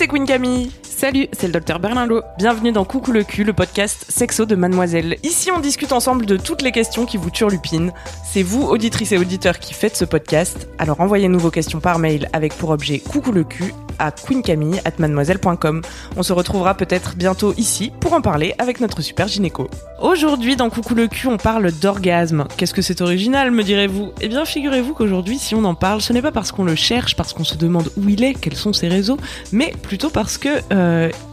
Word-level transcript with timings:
c'est 0.00 0.08
Queen 0.08 0.24
Camille. 0.24 0.70
Salut, 1.00 1.28
c'est 1.32 1.46
le 1.46 1.54
docteur 1.54 1.80
Berlinlot. 1.80 2.20
Bienvenue 2.36 2.72
dans 2.72 2.84
Coucou 2.84 3.10
le 3.12 3.24
cul, 3.24 3.42
le 3.42 3.54
podcast 3.54 4.04
sexo 4.10 4.44
de 4.44 4.54
Mademoiselle. 4.54 5.16
Ici, 5.22 5.50
on 5.50 5.58
discute 5.58 5.92
ensemble 5.92 6.26
de 6.26 6.36
toutes 6.36 6.60
les 6.60 6.72
questions 6.72 7.06
qui 7.06 7.16
vous 7.16 7.30
turlupinent. 7.30 7.94
C'est 8.22 8.42
vous, 8.42 8.64
auditrices 8.64 9.12
et 9.12 9.16
auditeurs, 9.16 9.60
qui 9.60 9.72
faites 9.72 9.96
ce 9.96 10.04
podcast. 10.04 10.68
Alors 10.76 11.00
envoyez-nous 11.00 11.38
vos 11.38 11.50
questions 11.50 11.80
par 11.80 11.98
mail 11.98 12.28
avec 12.34 12.52
pour 12.52 12.68
objet 12.68 12.98
Coucou 12.98 13.32
le 13.32 13.44
cul 13.44 13.72
à 13.98 14.10
queencamille@mademoiselle.com. 14.10 15.82
On 16.16 16.22
se 16.22 16.32
retrouvera 16.32 16.74
peut-être 16.74 17.16
bientôt 17.16 17.54
ici 17.56 17.92
pour 18.00 18.12
en 18.12 18.20
parler 18.20 18.54
avec 18.58 18.80
notre 18.80 19.00
super 19.00 19.26
gynéco. 19.26 19.68
Aujourd'hui, 20.02 20.56
dans 20.56 20.70
Coucou 20.70 20.94
le 20.94 21.06
cul, 21.06 21.28
on 21.28 21.36
parle 21.38 21.72
d'orgasme. 21.72 22.46
Qu'est-ce 22.56 22.74
que 22.74 22.82
c'est 22.82 23.00
original, 23.00 23.50
me 23.50 23.62
direz-vous? 23.62 24.12
Eh 24.20 24.28
bien, 24.28 24.44
figurez-vous 24.44 24.94
qu'aujourd'hui, 24.94 25.38
si 25.38 25.54
on 25.54 25.64
en 25.64 25.74
parle, 25.74 26.00
ce 26.00 26.12
n'est 26.12 26.22
pas 26.22 26.32
parce 26.32 26.52
qu'on 26.52 26.64
le 26.64 26.74
cherche, 26.74 27.16
parce 27.16 27.32
qu'on 27.32 27.44
se 27.44 27.56
demande 27.56 27.90
où 27.96 28.08
il 28.08 28.22
est, 28.22 28.34
quels 28.34 28.56
sont 28.56 28.72
ses 28.72 28.88
réseaux, 28.88 29.18
mais 29.52 29.74
plutôt 29.82 30.08
parce 30.08 30.38
que 30.38 30.48
euh, 30.72 30.89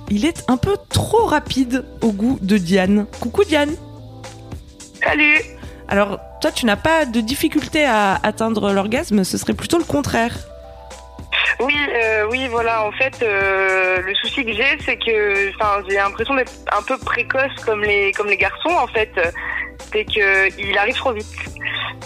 il 0.10 0.26
est 0.26 0.44
un 0.48 0.58
peu 0.58 0.76
trop 0.90 1.26
rapide 1.26 1.86
au 2.02 2.12
goût 2.12 2.38
de 2.42 2.58
Diane. 2.58 3.06
Coucou 3.20 3.44
Diane. 3.44 3.76
Salut 5.04 5.42
Alors, 5.88 6.20
toi, 6.42 6.52
tu 6.52 6.66
n'as 6.66 6.76
pas 6.76 7.06
de 7.06 7.22
difficulté 7.22 7.86
à 7.86 8.20
atteindre 8.24 8.72
l'orgasme, 8.72 9.24
ce 9.24 9.38
serait 9.38 9.54
plutôt 9.54 9.78
le 9.78 9.84
contraire. 9.84 10.34
Oui, 11.60 11.74
euh, 11.90 12.28
oui, 12.30 12.48
voilà. 12.50 12.84
En 12.84 12.92
fait, 12.92 13.24
euh, 13.24 14.02
le 14.02 14.14
souci 14.16 14.46
que 14.46 14.54
j'ai, 14.54 14.78
c'est 14.86 14.98
que, 14.98 15.52
j'ai 15.90 15.96
l'impression 15.96 16.36
d'être 16.36 16.52
un 16.72 16.84
peu 16.84 16.98
précoce 16.98 17.54
comme 17.66 17.84
les, 17.84 18.12
comme 18.12 18.28
les 18.28 18.38
garçons. 18.38 18.70
En 18.70 18.88
fait, 18.88 19.12
c'est 19.92 20.06
que 20.06 20.60
il 20.60 20.78
arrive 20.78 20.96
trop 20.96 21.14
vite. 21.14 21.26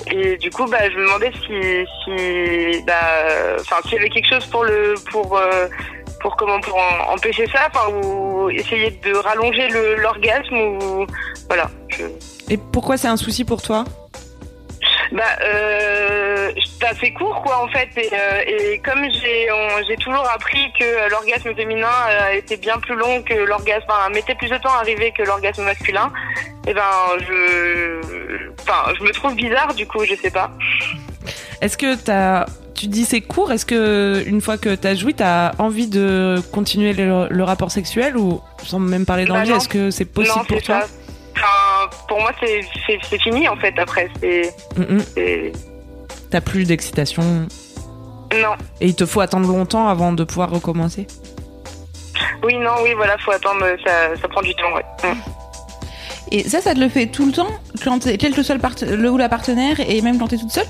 Et 0.10 0.38
du 0.38 0.50
coup, 0.50 0.66
bah, 0.66 0.90
je 0.90 0.96
me 0.96 1.06
demandais 1.06 1.32
si, 1.46 1.86
si, 2.04 2.84
bah, 2.86 3.56
enfin, 3.60 3.78
s'il 3.84 3.94
y 3.94 3.98
avait 3.98 4.10
quelque 4.10 4.30
chose 4.30 4.46
pour 4.48 4.64
le, 4.64 4.96
pour, 5.12 5.38
euh, 5.38 5.68
pour 6.22 6.36
comment, 6.36 6.60
pour 6.62 6.78
empêcher 7.10 7.48
ça, 7.48 7.70
enfin, 7.74 7.92
ou 7.92 8.50
essayer 8.50 8.92
de 9.04 9.14
rallonger 9.16 9.68
l'orgasme, 9.98 10.56
ou 10.56 11.06
voilà. 11.48 11.70
Je... 11.90 12.04
Et 12.50 12.58
pourquoi 12.58 12.98
c'est 12.98 13.08
un 13.08 13.18
souci 13.18 13.44
pour 13.46 13.62
toi? 13.62 13.84
Bah, 15.12 15.24
euh, 15.44 16.52
assez 16.90 17.12
court, 17.14 17.42
quoi, 17.42 17.64
en 17.64 17.68
fait. 17.68 17.90
Et, 17.98 18.10
euh, 18.14 18.44
et 18.48 18.80
comme 18.80 19.04
j'ai 19.12 19.48
j'ai 19.88 19.98
toujours 19.98 20.28
appris 20.30 20.72
que 20.80 20.84
euh, 20.84 21.10
l'orgasme 21.10 21.54
féminin 21.56 21.88
euh, 22.10 22.32
était 22.34 22.58
bien 22.58 22.78
plus 22.78 22.96
long 22.96 23.22
que 23.24 23.34
l'orgasme, 23.34 23.86
enfin, 23.90 24.10
mettait 24.10 24.36
plus 24.36 24.50
de 24.50 24.58
temps 24.58 24.74
à 24.74 24.80
arriver 24.80 25.12
que 25.12 25.24
l'orgasme 25.24 25.64
masculin, 25.64 26.12
et 26.68 26.74
ben, 26.74 26.82
je, 27.20 28.52
enfin, 28.62 28.94
je 28.98 29.04
me 29.04 29.12
trouve 29.12 29.36
bizarre, 29.36 29.74
du 29.74 29.86
coup, 29.88 30.06
je 30.06 30.16
sais 30.16 30.32
pas. 30.32 30.52
Est-ce 31.62 31.78
que 31.78 31.96
t'as, 31.96 32.46
tu 32.82 32.88
dis 32.88 33.06
c'est 33.06 33.22
court, 33.22 33.52
est-ce 33.52 33.66
que 33.66 34.24
une 34.26 34.42
fois 34.42 34.58
que 34.58 34.74
t'as 34.74 34.96
joui, 34.96 35.14
t'as 35.14 35.52
envie 35.60 35.86
de 35.88 36.42
continuer 36.52 36.94
le, 36.94 37.28
le 37.30 37.44
rapport 37.44 37.70
sexuel 37.72 38.18
ou 38.18 38.42
sans 38.64 38.80
même 38.80 39.06
parler 39.06 39.26
Bah 39.26 39.40
d'envie, 39.40 39.52
est-ce 39.52 39.70
que 39.70 39.92
c'est 39.92 40.06
possible 40.06 40.36
non, 40.40 40.44
pour 40.46 40.62
toi. 40.64 40.82
Enfin, 41.36 41.96
pour 42.08 42.20
moi, 42.20 42.32
c'est 42.42 43.20
fini, 43.20 43.48
en 43.48 43.56
fait, 43.56 43.74
après. 43.78 44.10
C'est. 44.20 44.54
Mm, 44.78 45.52
T'as 46.32 46.42
plus 46.42 46.66
d'excitation 46.66 47.22
Non. 48.34 48.54
et 48.80 48.88
il 48.88 48.96
te 48.96 49.06
faut 49.06 49.20
attendre 49.22 49.48
longtemps 49.48 49.88
avant 49.88 50.12
de 50.14 50.24
pouvoir 50.24 50.50
recommencer. 50.50 51.06
Oui, 52.44 52.56
non, 52.58 52.72
oui, 52.84 52.94
voilà, 52.96 53.18
faut 53.20 53.32
attendre, 53.32 53.64
ça, 53.86 54.16
ça 54.20 54.28
prend 54.28 54.42
du 54.42 54.56
temps, 54.56 54.74
ouais. 54.76 54.86
Mm. 55.14 55.18
Et 56.32 56.50
ça, 56.50 56.62
ça 56.62 56.74
te 56.74 56.80
le 56.80 56.90
fait 56.90 57.08
tout 57.08 57.26
le 57.26 57.32
temps, 57.32 57.50
quand 57.84 58.08
quel 58.18 58.34
que 58.34 58.42
soit 58.42 58.56
le, 58.56 58.62
part- 58.62 58.76
le 58.82 59.10
ou 59.12 59.18
la 59.18 59.30
partenaire, 59.30 59.80
et 59.88 60.02
même 60.02 60.18
quand 60.18 60.28
t'es 60.30 60.38
toute 60.38 60.52
seule? 60.52 60.66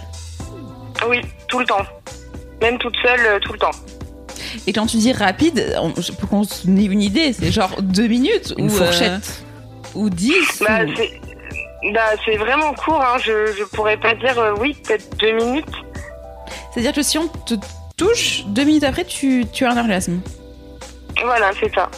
Oui, 1.08 1.22
tout 1.48 1.60
le 1.60 1.66
temps. 1.66 1.84
Même 2.62 2.78
toute 2.78 2.96
seule, 3.04 3.20
euh, 3.26 3.40
tout 3.40 3.54
le 3.54 3.60
temps. 3.60 3.72
Et 4.68 4.74
quand 4.74 4.86
tu 4.86 4.98
dis 4.98 5.14
rapide, 5.14 5.76
on- 5.82 5.92
pour 5.92 6.30
qu'on 6.30 6.44
se 6.44 6.68
ait 6.68 6.86
une 6.86 7.02
idée, 7.02 7.34
c'est 7.34 7.52
genre 7.52 7.82
deux 7.82 8.08
minutes 8.08 8.54
Une 8.58 8.66
ou, 8.68 8.70
fourchette. 8.70 9.12
euh, 9.14 9.96
ou 9.96 10.10
dix 10.10 10.34
Bah, 10.62 10.84
ou- 10.86 10.94
c'est 10.96 11.12
bah, 11.94 12.02
c'est 12.26 12.38
vraiment 12.38 12.74
court, 12.74 13.02
hein. 13.02 13.18
je, 13.24 13.54
je 13.58 13.64
pourrais 13.64 13.98
pas 13.98 14.14
dire 14.14 14.38
euh, 14.38 14.54
oui, 14.60 14.76
peut-être 14.86 15.18
deux 15.18 15.32
minutes. 15.34 15.66
C'est-à-dire 16.72 16.94
que 16.94 17.02
si 17.02 17.18
on 17.18 17.28
te 17.28 17.56
touche, 17.98 18.44
deux 18.48 18.64
minutes 18.64 18.84
après, 18.84 19.04
tu, 19.06 19.46
tu 19.52 19.66
as 19.66 19.72
un 19.72 19.78
orgasme. 19.78 20.20
Voilà, 21.24 21.52
c'est 21.60 21.74
ça. 21.74 21.90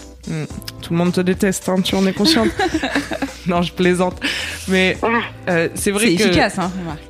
Tout 0.82 0.94
le 0.94 0.98
monde 0.98 1.12
te 1.14 1.22
déteste, 1.22 1.68
hein, 1.70 1.76
tu 1.84 1.96
en 1.96 2.06
es 2.08 2.14
consciente. 2.14 2.48
non, 3.48 3.62
je 3.62 3.74
plaisante. 3.74 4.20
Mais 4.70 4.98
euh, 5.50 5.68
c'est 5.76 5.92
vrai 5.92 6.08
C'est 6.08 6.16
que 6.16 6.24
efficace, 6.24 6.58
hein, 6.60 6.72
remarque. 6.80 7.02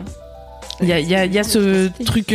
il 0.81 0.87
y 0.87 0.93
a, 0.93 0.99
il 0.99 1.07
y 1.09 1.15
a- 1.15 1.25
il 1.25 1.33
y 1.33 1.37
a 1.39 1.43
ce 1.43 1.89
truc 2.03 2.33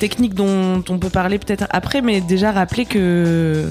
technique 0.00 0.34
dont 0.34 0.82
on 0.88 0.98
peut 0.98 1.10
parler 1.10 1.38
peut-être 1.38 1.66
après, 1.70 2.00
mais 2.02 2.20
déjà 2.20 2.50
rappeler 2.50 2.86
que 2.86 3.70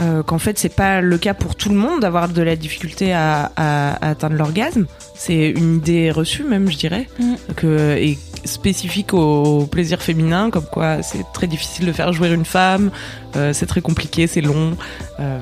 euh, 0.00 0.22
qu'en 0.24 0.38
fait 0.40 0.58
c'est 0.58 0.74
pas 0.74 1.00
le 1.00 1.18
cas 1.18 1.34
pour 1.34 1.54
tout 1.54 1.68
le 1.68 1.76
monde 1.76 2.00
d'avoir 2.00 2.28
de 2.28 2.42
la 2.42 2.56
difficulté 2.56 3.12
à, 3.12 3.50
à- 3.56 3.94
à 4.04 4.10
atteindre 4.10 4.36
l'orgasme. 4.36 4.86
C'est 5.16 5.50
une 5.50 5.76
idée 5.76 6.10
reçue 6.10 6.42
même, 6.44 6.68
je 6.70 6.76
dirais, 6.76 7.08
Mm. 7.20 7.34
que 7.56 7.96
et 7.96 8.18
spécifique 8.44 9.14
au 9.14 9.66
plaisir 9.66 10.02
féminin, 10.02 10.50
comme 10.50 10.66
quoi 10.70 11.02
c'est 11.02 11.24
très 11.32 11.46
difficile 11.46 11.86
de 11.86 11.92
faire 11.92 12.12
jouer 12.12 12.28
une 12.32 12.44
femme, 12.44 12.90
euh, 13.36 13.52
c'est 13.54 13.66
très 13.66 13.80
compliqué, 13.80 14.26
c'est 14.26 14.42
long. 14.42 14.76
Euh, 15.20 15.38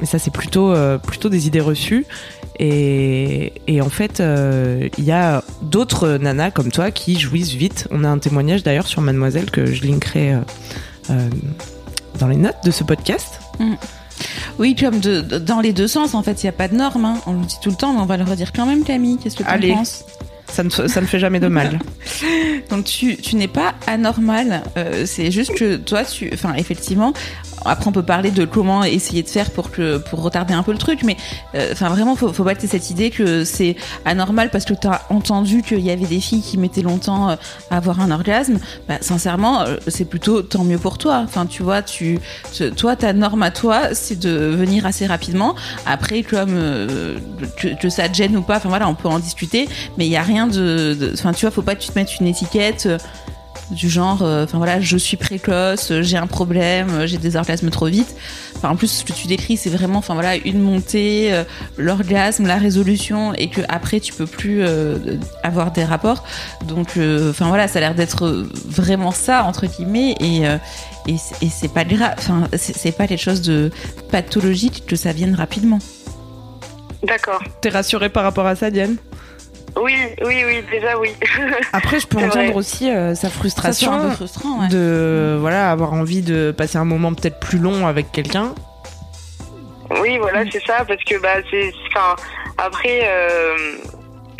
mais 0.00 0.06
ça 0.06 0.18
c'est 0.18 0.32
plutôt 0.32 0.74
plutôt 1.10 1.28
des 1.28 1.46
idées 1.46 1.60
reçues. 1.72 2.04
Et, 2.64 3.52
et 3.66 3.80
en 3.82 3.88
fait, 3.90 4.20
euh, 4.20 4.88
il 4.96 5.02
y 5.04 5.10
a 5.10 5.42
d'autres 5.62 6.10
nanas 6.20 6.52
comme 6.52 6.70
toi 6.70 6.92
qui 6.92 7.18
jouissent 7.18 7.54
vite. 7.54 7.88
On 7.90 8.04
a 8.04 8.08
un 8.08 8.18
témoignage 8.18 8.62
d'ailleurs 8.62 8.86
sur 8.86 9.00
Mademoiselle 9.02 9.50
que 9.50 9.66
je 9.66 9.82
linkerai 9.84 10.34
euh, 10.34 10.38
euh, 11.10 11.28
dans 12.20 12.28
les 12.28 12.36
notes 12.36 12.62
de 12.64 12.70
ce 12.70 12.84
podcast. 12.84 13.40
Oui, 14.60 14.76
comme 14.76 15.00
de, 15.00 15.22
de- 15.22 15.38
dans 15.38 15.60
les 15.60 15.72
deux 15.72 15.88
sens, 15.88 16.14
en 16.14 16.22
fait, 16.22 16.42
il 16.42 16.46
n'y 16.46 16.50
a 16.50 16.52
pas 16.52 16.68
de 16.68 16.76
norme. 16.76 17.04
hein. 17.04 17.18
On 17.26 17.32
le 17.32 17.44
dit 17.44 17.56
tout 17.60 17.70
le 17.70 17.76
temps, 17.76 17.92
mais 17.94 18.00
on 18.00 18.06
va 18.06 18.16
le 18.16 18.22
redire 18.24 18.52
quand 18.52 18.64
même, 18.66 18.84
Camille. 18.84 19.18
Qu'est-ce 19.20 19.34
que 19.36 19.42
tu 19.42 19.48
penses? 19.74 20.04
Ça 20.46 20.62
ne, 20.62 20.68
ça 20.70 21.00
ne 21.00 21.06
fait 21.06 21.18
jamais 21.18 21.40
de 21.40 21.48
mal. 21.48 21.80
Donc 22.70 22.84
tu, 22.84 23.16
tu 23.16 23.34
n'es 23.36 23.48
pas 23.48 23.74
anormal, 23.88 24.62
euh, 24.76 25.04
c'est 25.06 25.30
juste 25.30 25.54
que 25.54 25.76
toi, 25.76 26.04
tu, 26.04 26.30
enfin 26.32 26.52
effectivement, 26.54 27.12
après 27.64 27.88
on 27.88 27.92
peut 27.92 28.02
parler 28.02 28.30
de 28.30 28.44
comment 28.44 28.84
essayer 28.84 29.22
de 29.22 29.28
faire 29.28 29.50
pour 29.50 29.70
que 29.70 29.98
pour 29.98 30.22
retarder 30.22 30.54
un 30.54 30.62
peu 30.62 30.72
le 30.72 30.78
truc, 30.78 31.02
mais 31.04 31.16
euh, 31.54 31.70
enfin 31.72 31.88
vraiment 31.88 32.16
faut, 32.16 32.32
faut 32.32 32.44
t'aies 32.44 32.66
cette 32.66 32.90
idée 32.90 33.10
que 33.10 33.44
c'est 33.44 33.76
anormal 34.04 34.50
parce 34.50 34.64
que 34.64 34.74
t'as 34.74 35.02
entendu 35.08 35.62
qu'il 35.62 35.80
y 35.80 35.90
avait 35.90 36.06
des 36.06 36.20
filles 36.20 36.42
qui 36.42 36.58
mettaient 36.58 36.82
longtemps 36.82 37.30
euh, 37.30 37.36
à 37.70 37.76
avoir 37.76 38.00
un 38.00 38.10
orgasme. 38.10 38.58
Bah, 38.88 38.98
sincèrement, 39.00 39.62
euh, 39.62 39.76
c'est 39.88 40.04
plutôt 40.04 40.42
tant 40.42 40.64
mieux 40.64 40.78
pour 40.78 40.98
toi. 40.98 41.22
Enfin 41.24 41.46
tu 41.46 41.62
vois, 41.62 41.82
tu, 41.82 42.18
toi 42.76 42.96
ta 42.96 43.12
norme 43.12 43.42
à 43.42 43.50
toi, 43.50 43.94
c'est 43.94 44.18
de 44.18 44.30
venir 44.30 44.86
assez 44.86 45.06
rapidement. 45.06 45.54
Après 45.86 46.22
comme 46.22 46.54
euh, 46.54 47.18
que, 47.56 47.68
que 47.80 47.88
ça 47.88 48.08
te 48.08 48.14
gêne 48.14 48.36
ou 48.36 48.42
pas, 48.42 48.56
enfin 48.56 48.68
voilà, 48.68 48.88
on 48.88 48.94
peut 48.94 49.08
en 49.08 49.18
discuter, 49.18 49.68
mais 49.96 50.06
il 50.06 50.10
y 50.10 50.16
a 50.16 50.22
rien 50.22 50.46
de, 50.46 51.12
enfin 51.14 51.32
tu 51.32 51.46
vois, 51.46 51.50
faut 51.50 51.62
pas 51.62 51.74
que 51.74 51.82
tu 51.82 51.88
te 51.88 51.98
mettes 51.98 52.18
une 52.20 52.26
étiquette 52.26 52.88
du 53.72 53.88
genre, 53.88 54.22
euh, 54.22 54.44
enfin 54.44 54.58
voilà, 54.58 54.80
je 54.80 54.96
suis 54.96 55.16
précoce, 55.16 55.90
euh, 55.90 56.02
j'ai 56.02 56.16
un 56.16 56.26
problème, 56.26 56.88
euh, 56.90 57.06
j'ai 57.06 57.18
des 57.18 57.36
orgasmes 57.36 57.70
trop 57.70 57.86
vite. 57.86 58.14
Enfin 58.56 58.68
en 58.70 58.76
plus 58.76 58.88
ce 58.88 59.04
que 59.04 59.12
tu 59.12 59.26
décris, 59.26 59.56
c'est 59.56 59.70
vraiment, 59.70 59.98
enfin 59.98 60.14
voilà, 60.14 60.36
une 60.36 60.60
montée, 60.60 61.32
euh, 61.32 61.42
l'orgasme, 61.78 62.46
la 62.46 62.56
résolution, 62.56 63.34
et 63.34 63.48
que 63.48 63.60
après 63.68 63.98
tu 64.00 64.12
peux 64.12 64.26
plus 64.26 64.62
euh, 64.62 65.16
avoir 65.42 65.72
des 65.72 65.84
rapports. 65.84 66.22
Donc, 66.68 66.96
euh, 66.96 67.30
enfin 67.30 67.48
voilà, 67.48 67.66
ça 67.66 67.78
a 67.78 67.80
l'air 67.80 67.94
d'être 67.94 68.46
vraiment 68.66 69.10
ça 69.10 69.44
entre 69.44 69.66
guillemets, 69.66 70.14
et 70.20 70.46
euh, 70.46 70.58
et 71.08 71.16
c'est- 71.18 71.44
et 71.44 71.48
c'est 71.48 71.72
pas 71.72 71.84
grave, 71.84 72.14
enfin 72.18 72.48
c'est 72.56 72.92
pas 72.96 73.06
quelque 73.08 73.22
chose 73.22 73.42
de 73.42 73.70
pathologique 74.10 74.84
que 74.86 74.94
ça 74.96 75.12
vienne 75.12 75.34
rapidement. 75.34 75.80
D'accord. 77.02 77.42
T'es 77.60 77.70
rassurée 77.70 78.10
par 78.10 78.22
rapport 78.22 78.46
à 78.46 78.54
ça, 78.54 78.70
Diane? 78.70 78.96
Oui, 79.76 79.96
oui, 80.24 80.42
oui, 80.46 80.64
déjà 80.70 80.98
oui. 80.98 81.14
Après, 81.72 81.98
je 81.98 82.06
peux 82.06 82.18
entendre 82.18 82.34
vrai. 82.34 82.52
aussi 82.52 82.90
euh, 82.90 83.14
sa 83.14 83.30
frustration 83.30 83.92
un 83.92 84.08
peu 84.08 84.14
frustrant, 84.16 84.60
ouais. 84.60 84.68
de 84.68 85.36
voilà 85.40 85.70
avoir 85.70 85.92
envie 85.92 86.20
de 86.20 86.50
passer 86.50 86.78
un 86.78 86.84
moment 86.84 87.14
peut-être 87.14 87.40
plus 87.40 87.58
long 87.58 87.86
avec 87.86 88.12
quelqu'un. 88.12 88.54
Oui, 90.00 90.18
voilà, 90.18 90.44
c'est 90.50 90.64
ça, 90.64 90.84
parce 90.86 91.02
que 91.04 91.20
bah 91.20 91.36
c'est, 91.50 91.72
enfin, 91.88 92.16
après, 92.58 93.00
euh, 93.04 93.76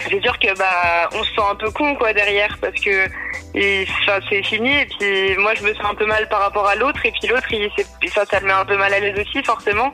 c'est 0.08 0.20
sûr 0.22 0.38
que 0.38 0.56
bah 0.58 1.08
on 1.14 1.22
se 1.22 1.30
sent 1.34 1.42
un 1.50 1.54
peu 1.54 1.70
con 1.70 1.94
quoi 1.94 2.12
derrière, 2.12 2.56
parce 2.60 2.78
que 2.80 3.06
c'est 3.54 4.42
fini 4.44 4.70
et 4.80 4.86
puis 4.86 5.36
moi 5.38 5.54
je 5.54 5.62
me 5.62 5.74
sens 5.74 5.84
un 5.90 5.94
peu 5.94 6.06
mal 6.06 6.28
par 6.28 6.40
rapport 6.40 6.66
à 6.66 6.74
l'autre 6.74 7.04
et 7.04 7.12
puis 7.12 7.28
l'autre 7.28 7.52
il 7.52 7.70
ça 8.10 8.24
ça 8.24 8.40
le 8.40 8.46
met 8.46 8.52
un 8.52 8.64
peu 8.64 8.76
mal 8.76 8.92
à 8.94 8.98
l'aise 9.00 9.18
aussi 9.18 9.44
forcément 9.44 9.92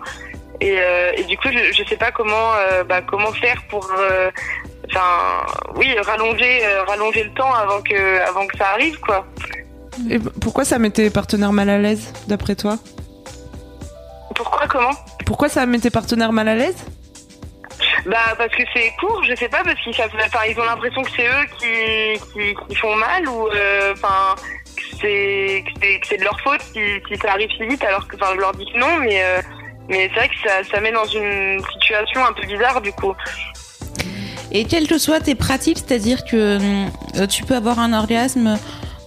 et, 0.60 0.76
euh, 0.78 1.12
et 1.16 1.24
du 1.24 1.36
coup 1.36 1.48
je, 1.52 1.72
je 1.72 1.88
sais 1.88 1.96
pas 1.96 2.12
comment 2.12 2.52
euh, 2.54 2.84
bah, 2.84 3.00
comment 3.02 3.32
faire 3.32 3.60
pour 3.68 3.90
euh, 3.98 4.30
enfin 4.90 5.46
oui 5.76 5.94
rallonger 6.00 6.64
euh, 6.66 6.84
rallonger 6.84 7.24
le 7.24 7.34
temps 7.34 7.52
avant 7.54 7.80
que 7.82 8.20
avant 8.28 8.46
que 8.46 8.56
ça 8.56 8.68
arrive 8.70 8.98
quoi. 9.00 9.26
Et 10.10 10.18
pourquoi 10.18 10.64
ça 10.64 10.78
met 10.78 10.90
tes 10.90 11.10
partenaires 11.10 11.52
mal 11.52 11.68
à 11.68 11.78
l'aise, 11.78 12.12
d'après 12.28 12.54
toi? 12.54 12.78
Pourquoi 14.34 14.66
comment? 14.68 14.92
Pourquoi 15.26 15.48
ça 15.48 15.66
met 15.66 15.78
tes 15.78 15.90
partenaires 15.90 16.32
mal 16.32 16.48
à 16.48 16.54
l'aise? 16.54 16.76
Bah 18.06 18.34
parce 18.38 18.54
que 18.54 18.62
c'est 18.72 18.92
court, 19.00 19.22
je 19.24 19.34
sais 19.34 19.48
pas, 19.48 19.62
parce 19.64 19.78
qu'ils 19.80 19.94
savent, 19.94 20.10
enfin, 20.14 20.38
ils 20.48 20.58
ont 20.58 20.64
l'impression 20.64 21.02
que 21.02 21.10
c'est 21.16 21.26
eux 21.26 21.46
qui, 21.58 22.20
qui, 22.32 22.54
qui 22.68 22.74
font 22.76 22.94
mal 22.94 23.28
ou 23.28 23.48
euh, 23.48 23.92
enfin 23.92 24.36
que 24.76 24.82
c'est 25.00 25.64
que 26.08 26.16
de 26.18 26.24
leur 26.24 26.40
faute 26.40 26.60
si, 26.72 26.80
si 27.08 27.18
ça 27.20 27.32
arrive 27.32 27.50
si 27.56 27.66
vite 27.66 27.82
alors 27.84 28.06
que 28.06 28.14
enfin 28.16 28.32
je 28.34 28.40
leur 28.40 28.52
dis 28.52 28.66
que 28.72 28.78
non 28.78 28.98
mais 28.98 29.22
euh, 29.22 29.40
mais 29.88 30.08
c'est 30.08 30.20
vrai 30.20 30.28
que 30.28 30.48
ça, 30.48 30.62
ça 30.70 30.80
met 30.80 30.92
dans 30.92 31.04
une 31.06 31.60
situation 31.72 32.24
un 32.24 32.32
peu 32.32 32.46
bizarre 32.46 32.80
du 32.80 32.92
coup. 32.92 33.14
Et 34.52 34.64
quelles 34.64 34.86
que 34.86 34.98
soient 34.98 35.20
tes 35.20 35.34
pratiques, 35.34 35.78
c'est-à-dire 35.78 36.24
que 36.24 36.58
euh, 37.16 37.26
tu 37.28 37.44
peux 37.44 37.54
avoir 37.54 37.78
un 37.78 37.92
orgasme 37.92 38.56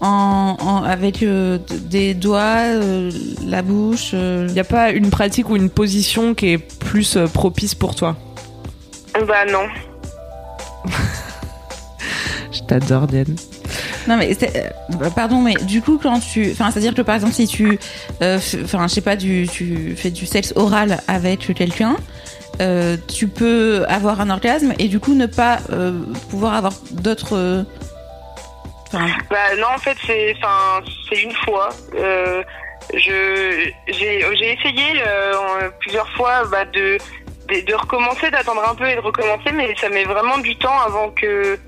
en, 0.02 0.56
en- 0.60 0.84
avec 0.84 1.24
euh, 1.24 1.58
des 1.86 2.14
doigts, 2.14 2.58
euh, 2.76 3.12
la 3.46 3.62
bouche. 3.62 4.12
euh, 4.14 4.46
Il 4.50 4.54
n'y 4.54 4.60
a 4.60 4.64
pas 4.64 4.92
une 4.92 5.10
pratique 5.10 5.50
ou 5.50 5.56
une 5.56 5.70
position 5.70 6.34
qui 6.36 6.50
est 6.54 6.58
plus 6.58 7.18
euh, 7.18 7.26
propice 7.28 7.74
pour 7.76 7.96
toi? 7.96 8.16
Bah 9.28 9.46
non. 9.52 9.68
Je 12.52 12.62
t'adore, 12.62 13.08
Diane. 13.08 13.36
Non 14.08 14.18
mais 14.18 14.36
euh, 14.44 15.10
pardon 15.16 15.42
mais 15.42 15.54
du 15.54 15.82
coup 15.82 16.00
quand 16.02 16.20
tu 16.20 16.52
enfin 16.52 16.72
c'est 16.72 16.80
à 16.80 16.82
dire 16.82 16.96
que 16.96 17.02
par 17.02 17.16
exemple 17.16 17.34
si 17.34 17.48
tu 17.48 17.78
euh, 18.22 18.40
enfin 18.64 18.88
je 18.88 18.94
sais 18.94 19.02
pas 19.02 19.16
tu 19.16 19.48
fais 19.96 20.10
du 20.10 20.26
sexe 20.26 20.54
oral 20.56 21.00
avec 21.08 21.54
quelqu'un 21.54 21.96
euh, 22.62 22.98
tu 23.08 23.28
peux 23.28 23.86
avoir 23.88 24.20
un 24.22 24.30
orgasme 24.30 24.74
et 24.80 24.88
du 24.88 25.00
coup 25.00 25.14
ne 25.14 25.28
pas 25.28 25.60
euh, 25.72 25.92
pouvoir 26.30 26.56
avoir 26.56 26.74
d'autres 26.92 27.66
Bah 28.92 29.56
non 29.58 29.68
en 29.76 29.78
fait 29.78 29.98
c'est 30.06 30.36
c'est 31.10 31.22
une 31.22 31.34
fois. 31.34 31.70
Je 32.94 33.70
j'ai 33.88 34.26
j'ai 34.36 34.54
essayé 34.54 35.02
plusieurs 35.80 36.10
fois 36.14 36.44
bah, 36.52 36.66
de 36.66 36.98
de 37.60 37.74
recommencer, 37.74 38.32
d'attendre 38.32 38.64
un 38.68 38.76
peu 38.76 38.88
et 38.88 38.96
de 38.96 39.02
recommencer, 39.02 39.52
mais 39.54 39.76
ça 39.76 39.90
met 39.90 40.06
vraiment 40.06 40.38
du 40.38 40.56
temps 40.56 40.80
avant 40.80 41.10
que 41.10 41.60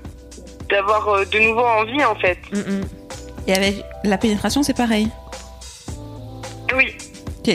d'avoir 0.74 1.08
euh, 1.08 1.24
de 1.24 1.38
nouveau 1.38 1.60
envie 1.62 2.04
en 2.04 2.14
fait. 2.16 2.38
et 3.46 3.54
avec 3.54 3.84
la 4.04 4.18
pénétration 4.18 4.62
c'est 4.62 4.76
pareil 4.76 5.08
Oui. 6.76 6.96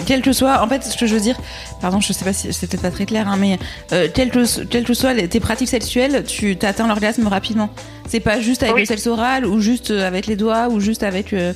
Quel, 0.06 0.22
que 0.22 0.34
soit, 0.34 0.62
en 0.62 0.68
fait, 0.68 0.84
ce 0.84 0.96
que 0.96 1.08
je 1.08 1.16
veux 1.16 1.20
dire, 1.20 1.36
pardon, 1.82 2.00
je 2.00 2.14
sais 2.14 2.24
pas 2.24 2.32
si 2.32 2.54
c'est 2.54 2.68
peut-être 2.70 2.84
pas 2.84 2.92
très 2.92 3.08
clair, 3.08 3.28
hein, 3.28 3.38
mais 3.40 3.58
euh, 3.92 4.08
quel 4.14 4.30
que, 4.30 4.64
quel 4.66 4.84
que 4.84 4.94
soit 4.94 5.16
tes 5.28 5.40
pratiques 5.40 5.68
sexuelles, 5.68 6.24
tu 6.28 6.56
atteins 6.62 6.88
l'orgasme 6.88 7.26
rapidement. 7.28 7.72
C'est 8.08 8.20
pas 8.20 8.40
juste 8.40 8.62
avec 8.62 8.76
Oui. 8.76 8.82
le 8.82 8.86
sexe 8.86 9.08
oral 9.08 9.48
ou 9.48 9.60
juste 9.60 9.90
euh, 9.90 10.06
avec 10.08 10.28
les 10.28 10.36
doigts 10.36 10.68
ou 10.70 10.80
juste 10.80 11.02
avec 11.02 11.34
euh, 11.34 11.54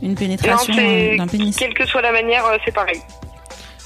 une 0.00 0.10
Non, 0.10 0.14
pénétration 0.14 0.72
c'est 0.74 1.16
d'un 1.18 1.26
pénis. 1.26 1.54
quelle 1.54 1.74
que 1.74 1.84
soit 1.86 2.00
la 2.00 2.12
manière, 2.12 2.42
c'est 2.64 2.72
pareil. 2.74 3.02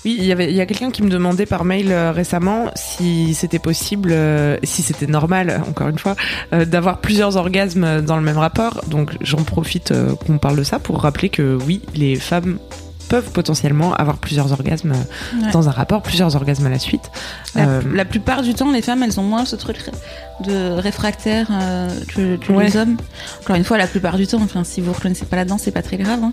Oui, 0.05 0.17
il 0.19 0.25
y 0.25 0.33
avait, 0.33 0.49
il 0.51 0.55
y 0.55 0.61
a 0.61 0.67
quelqu'un 0.67 0.91
qui 0.91 1.03
me 1.03 1.11
demandait 1.11 1.47
par 1.47 1.65
mail 1.65 1.91
euh, 1.91 2.13
récemment 2.13 2.71
si 2.77 3.35
c'était 3.35 3.59
possible, 3.59 4.11
euh, 4.13 4.57
si 4.63 4.83
c'était 4.83 5.07
normal, 5.07 5.63
encore 5.69 5.89
une 5.89 5.99
fois, 5.99 6.15
euh, 6.53 6.65
d'avoir 6.65 7.01
plusieurs 7.01 7.37
orgasmes 7.37 8.01
dans 8.03 8.17
le 8.17 8.23
même 8.23 8.39
rapport. 8.39 8.83
Donc 8.87 9.13
j'en 9.21 9.43
profite 9.43 9.93
qu'on 10.27 10.39
parle 10.39 10.57
de 10.57 10.63
ça 10.63 10.79
pour 10.79 11.03
rappeler 11.03 11.29
que 11.29 11.59
oui, 11.67 11.83
les 11.95 12.15
femmes 12.17 12.59
peuvent 13.09 13.31
potentiellement 13.33 13.95
avoir 13.95 14.19
plusieurs 14.19 14.53
orgasmes 14.53 14.93
euh, 14.93 15.45
Ouais. 15.45 15.51
dans 15.53 15.69
un 15.69 15.73
rapport, 15.73 16.03
plusieurs 16.03 16.35
orgasmes 16.37 16.67
à 16.67 16.71
la 16.71 16.79
suite. 16.79 17.11
La, 17.55 17.67
Euh, 17.69 17.81
la 17.95 18.05
plupart 18.05 18.43
du 18.43 18.55
temps, 18.55 18.71
les 18.71 18.83
femmes, 18.83 19.03
elles 19.03 19.19
ont 19.19 19.23
moins 19.25 19.45
ce 19.45 19.57
truc 19.57 19.79
de 20.45 20.71
réfractaire 20.73 21.49
euh, 21.51 21.89
que, 22.15 22.37
que 22.37 22.53
Ouais. 22.53 22.67
les 22.67 22.77
hommes. 22.77 22.97
Encore 23.43 23.57
une 23.57 23.65
fois, 23.65 23.79
la 23.79 23.87
plupart 23.87 24.17
du 24.17 24.27
temps, 24.27 24.41
enfin, 24.43 24.63
si 24.65 24.81
vous 24.81 24.93
reconnaissez 24.93 25.25
pas 25.27 25.37
là-dedans, 25.37 25.59
c'est 25.59 25.71
pas 25.73 25.83
très 25.83 25.97
grave. 25.97 26.21
hein. 26.23 26.33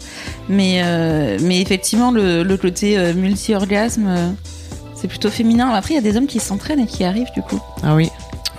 Mais, 0.50 0.82
euh, 0.84 1.38
mais 1.42 1.62
effectivement, 1.62 2.12
le, 2.12 2.44
le 2.44 2.58
côté 2.58 3.14
multi-orgasme, 3.14 4.34
c'est 4.96 5.08
plutôt 5.08 5.30
féminin. 5.30 5.70
Après, 5.72 5.94
il 5.94 5.96
y 5.96 6.00
a 6.00 6.02
des 6.02 6.18
hommes 6.18 6.28
qui 6.28 6.40
s'entraînent 6.40 6.80
et 6.80 6.86
qui 6.88 7.04
arrivent, 7.04 7.32
du 7.36 7.42
coup. 7.42 7.60
Ah 7.84 7.96
oui. 7.96 8.10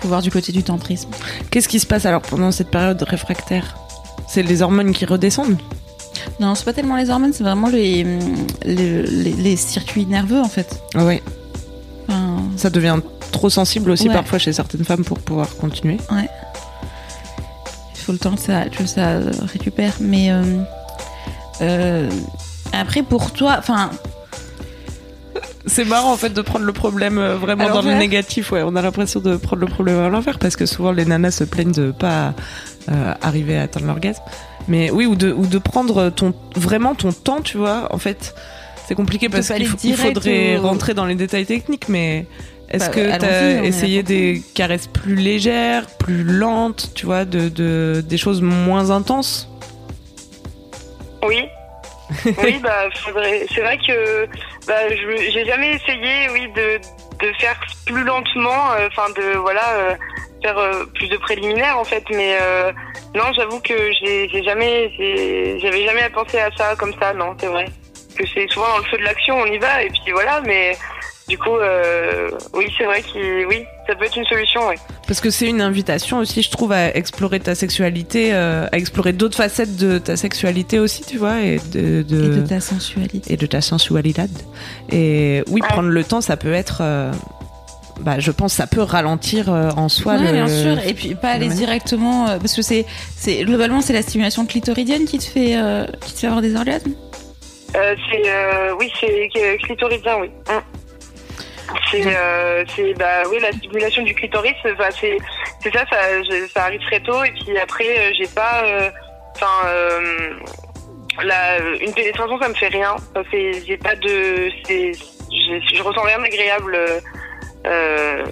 Faut 0.00 0.08
voir 0.08 0.20
du 0.22 0.30
côté 0.30 0.52
du 0.52 0.62
tantrisme. 0.62 1.08
Qu'est-ce 1.50 1.69
qui 1.69 1.80
se 1.80 1.86
passe 1.86 2.04
alors 2.06 2.20
pendant 2.22 2.50
cette 2.52 2.70
période 2.70 3.02
réfractaire? 3.02 3.76
C'est 4.28 4.42
les 4.42 4.60
hormones 4.62 4.92
qui 4.92 5.04
redescendent? 5.06 5.56
Non, 6.40 6.54
c'est 6.54 6.64
pas 6.64 6.72
tellement 6.72 6.96
les 6.96 7.10
hormones, 7.10 7.32
c'est 7.32 7.44
vraiment 7.44 7.68
les, 7.68 8.04
les, 8.64 9.02
les- 9.02 9.32
les 9.32 9.56
circuits 9.56 10.06
nerveux, 10.06 10.40
en 10.40 10.48
fait. 10.48 10.80
Ah 10.94 11.04
oui. 11.04 11.20
Enfin, 12.08 12.42
Ça 12.56 12.70
devient 12.70 12.98
trop 13.32 13.50
sensible 13.50 13.90
aussi 13.90 14.08
Ouais. 14.08 14.14
parfois 14.14 14.38
chez 14.38 14.52
certaines 14.52 14.84
femmes 14.84 15.04
pour 15.04 15.18
pouvoir 15.18 15.56
continuer. 15.56 15.98
il 16.12 16.28
faut 17.98 18.12
le 18.12 18.18
temps 18.18 18.34
que 18.34 18.40
ça, 18.40 18.64
que 18.66 18.86
ça 18.86 19.18
récupère. 19.52 19.92
Mais 20.00 20.30
euh, 20.30 20.42
euh, 21.62 22.08
après, 22.72 23.02
pour 23.02 23.32
toi, 23.32 23.56
enfin, 23.58 23.90
C'est 25.66 25.84
marrant 25.84 26.12
en 26.12 26.16
fait 26.16 26.30
de 26.30 26.40
prendre 26.42 26.64
le 26.64 26.72
problème 26.72 27.19
euh, 27.19 27.34
vraiment 27.36 27.69
dans 27.69 27.82
le 27.82 27.94
négatif. 27.94 28.52
Ouais, 28.52 28.62
on 28.64 28.76
a 28.76 28.82
l'impression 28.82 29.19
de 29.20 29.36
prendre 29.36 29.60
le 29.62 29.66
problème 29.66 29.98
à 29.98 30.08
l'envers 30.08 30.38
parce 30.38 30.54
que 30.54 30.64
souvent 30.64 30.92
les 30.92 31.04
nanas 31.04 31.32
se 31.32 31.44
plaignent 31.44 31.72
de 31.72 31.90
pas 31.90 32.34
euh, 32.88 33.14
arriver 33.20 33.58
à 33.58 33.62
atteindre 33.62 33.86
l'orgasme. 33.86 34.22
Mais 34.68 34.90
oui, 34.90 35.06
ou 35.06 35.14
de 35.14 35.32
ou 35.32 35.46
de 35.46 35.58
prendre 35.58 36.10
ton 36.10 36.34
vraiment 36.54 36.94
ton 36.94 37.12
temps, 37.12 37.40
tu 37.40 37.56
vois. 37.56 37.88
En 37.94 37.98
fait, 37.98 38.34
c'est 38.86 38.94
compliqué 38.94 39.28
parce 39.28 39.48
qu'il 39.48 39.68
il 39.84 39.96
faudrait 39.96 40.56
au- 40.58 40.62
rentrer 40.62 40.94
dans 40.94 41.04
les 41.06 41.14
détails 41.14 41.46
techniques. 41.46 41.88
Mais 41.88 42.26
est-ce 42.68 42.86
Bah, 42.86 42.90
que 42.92 43.00
on 43.60 43.64
est 43.64 43.68
essayé 43.68 44.02
des 44.02 44.42
caresses 44.54 44.88
plus 44.88 45.14
légères, 45.14 45.86
plus 45.98 46.24
lentes, 46.24 46.90
tu 46.94 47.06
vois, 47.06 47.24
de, 47.24 47.48
de 47.48 48.02
des 48.06 48.18
choses 48.18 48.42
moins 48.42 48.90
intenses? 48.90 49.48
Oui. 51.24 51.44
oui, 52.44 52.60
bah, 52.62 52.88
faudrait... 52.94 53.46
c'est 53.52 53.60
vrai 53.62 53.78
que 53.78 54.26
bah, 54.69 54.74
je 54.90 55.30
j'ai 55.32 55.44
jamais 55.44 55.74
essayé, 55.74 56.28
oui, 56.32 56.46
de, 56.54 56.78
de 57.20 57.32
faire 57.38 57.58
plus 57.86 58.04
lentement, 58.04 58.72
euh, 58.72 58.88
enfin 58.88 59.10
de 59.10 59.36
voilà, 59.38 59.74
euh, 59.74 59.94
faire 60.42 60.58
euh, 60.58 60.84
plus 60.94 61.08
de 61.08 61.17
préliminaires 61.17 61.79
en 61.79 61.84
fait, 61.84 62.05
mais 62.10 62.38
non, 63.14 63.32
j'avoue 63.34 63.60
que 63.60 63.74
j'ai 64.00 64.43
jamais, 64.43 64.91
j'avais 65.60 65.84
jamais 65.84 66.08
pensé 66.10 66.38
à 66.38 66.50
ça 66.56 66.76
comme 66.76 66.93
ça, 67.00 67.12
non, 67.14 67.34
c'est 67.38 67.46
vrai. 67.46 67.67
Que 68.17 68.24
c'est 68.26 68.46
souvent 68.48 68.69
dans 68.69 68.79
le 68.79 68.84
feu 68.84 68.96
de 68.98 69.02
l'action, 69.02 69.36
on 69.38 69.46
y 69.46 69.58
va 69.58 69.82
et 69.82 69.88
puis 69.88 70.12
voilà, 70.12 70.41
mais 70.43 70.76
du 71.28 71.36
coup, 71.38 71.56
euh, 71.56 72.30
oui, 72.54 72.66
c'est 72.78 72.84
vrai 72.84 73.02
que 73.02 73.46
oui, 73.46 73.64
ça 73.88 73.94
peut 73.96 74.04
être 74.04 74.16
une 74.16 74.24
solution, 74.26 74.60
oui. 74.68 74.76
Parce 75.08 75.20
que 75.20 75.30
c'est 75.30 75.46
une 75.48 75.60
invitation 75.60 76.18
aussi, 76.18 76.42
je 76.42 76.50
trouve, 76.50 76.72
à 76.72 76.94
explorer 76.96 77.40
ta 77.40 77.54
sexualité, 77.54 78.30
euh, 78.32 78.66
à 78.70 78.76
explorer 78.76 79.12
d'autres 79.12 79.36
facettes 79.36 79.76
de 79.76 79.98
ta 79.98 80.16
sexualité 80.16 80.78
aussi, 80.78 81.02
tu 81.02 81.18
vois, 81.18 81.40
et 81.40 81.58
de, 81.72 82.02
de, 82.02 82.24
et 82.24 82.28
de 82.40 82.46
ta 82.46 82.60
sensualité. 82.60 83.32
et 83.32 83.36
de 83.36 83.46
ta 83.46 83.60
sensualité. 83.60 84.22
Et 84.92 85.42
oui, 85.48 85.60
Ouais. 85.62 85.68
prendre 85.68 85.88
le 85.88 86.04
temps, 86.04 86.20
ça 86.20 86.36
peut 86.36 86.52
être, 86.52 86.78
euh, 86.80 87.10
bah, 88.00 88.18
je 88.20 88.30
pense, 88.30 88.52
ça 88.52 88.66
peut 88.68 88.82
ralentir 88.82 89.52
euh, 89.52 89.70
en 89.76 89.88
soi 89.88 90.14
ouais, 90.14 90.26
le. 90.26 90.32
bien 90.32 90.48
sûr. 90.48 90.78
Et 90.86 90.94
puis 90.94 91.14
pas 91.16 91.30
aller 91.30 91.48
manière. 91.48 91.56
directement, 91.66 92.28
euh, 92.28 92.38
parce 92.38 92.54
que 92.54 92.62
c'est, 92.62 92.84
c'est 93.16 93.42
globalement 93.44 93.80
c'est 93.80 93.92
la 93.94 94.02
stimulation 94.02 94.46
clitoridienne 94.46 95.06
qui 95.06 95.18
te 95.18 95.24
fait, 95.24 95.56
euh, 95.56 95.86
qui 96.04 96.14
te 96.14 96.20
fait 96.20 96.26
avoir 96.28 96.42
des 96.42 96.54
orgasmes. 96.54 96.92
Euh, 97.74 97.94
c'est 98.10 98.22
euh, 98.30 98.74
oui, 98.78 98.90
c'est 99.00 99.28
euh, 99.36 99.56
clitoridien, 99.58 100.18
oui. 100.20 100.30
Hum. 100.48 100.60
C'est 101.91 102.03
euh, 102.06 102.65
bah 102.99 103.23
oui 103.31 103.39
la 103.41 103.53
stimulation 103.53 104.03
du 104.03 104.15
clitoris, 104.15 104.55
c'est 104.63 104.77
ça, 104.77 105.85
ça 105.91 105.96
ça 106.53 106.65
arrive 106.65 106.81
très 106.82 107.01
tôt 107.01 107.25
et 107.25 107.32
puis 107.32 107.58
après 107.58 107.99
euh, 107.99 108.13
j'ai 108.19 108.29
pas 108.29 108.65
euh, 108.65 108.91
enfin 109.35 109.69
euh, 109.69 110.35
une 111.81 111.93
pénétration 111.93 112.39
ça 112.41 112.49
me 112.49 112.55
fait 112.55 112.69
rien. 112.69 112.96
J'ai 113.32 113.77
pas 113.77 113.96
de 113.96 114.51
je, 114.69 115.82
ressens 115.82 116.03
rien 116.03 116.20
d'agréable. 116.20 116.77
euh. 117.67 118.25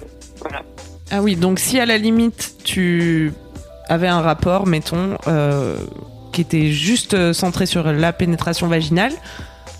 Ah 1.11 1.21
oui, 1.21 1.35
donc 1.35 1.59
si 1.59 1.79
à 1.79 1.85
la 1.85 1.97
limite 1.97 2.55
tu 2.63 3.33
avais 3.89 4.07
un 4.07 4.21
rapport, 4.21 4.65
mettons, 4.65 5.17
qui 6.31 6.41
était 6.41 6.67
juste 6.67 7.33
centré 7.33 7.65
sur 7.65 7.83
la 7.91 8.13
pénétration 8.13 8.67
vaginale, 8.67 9.13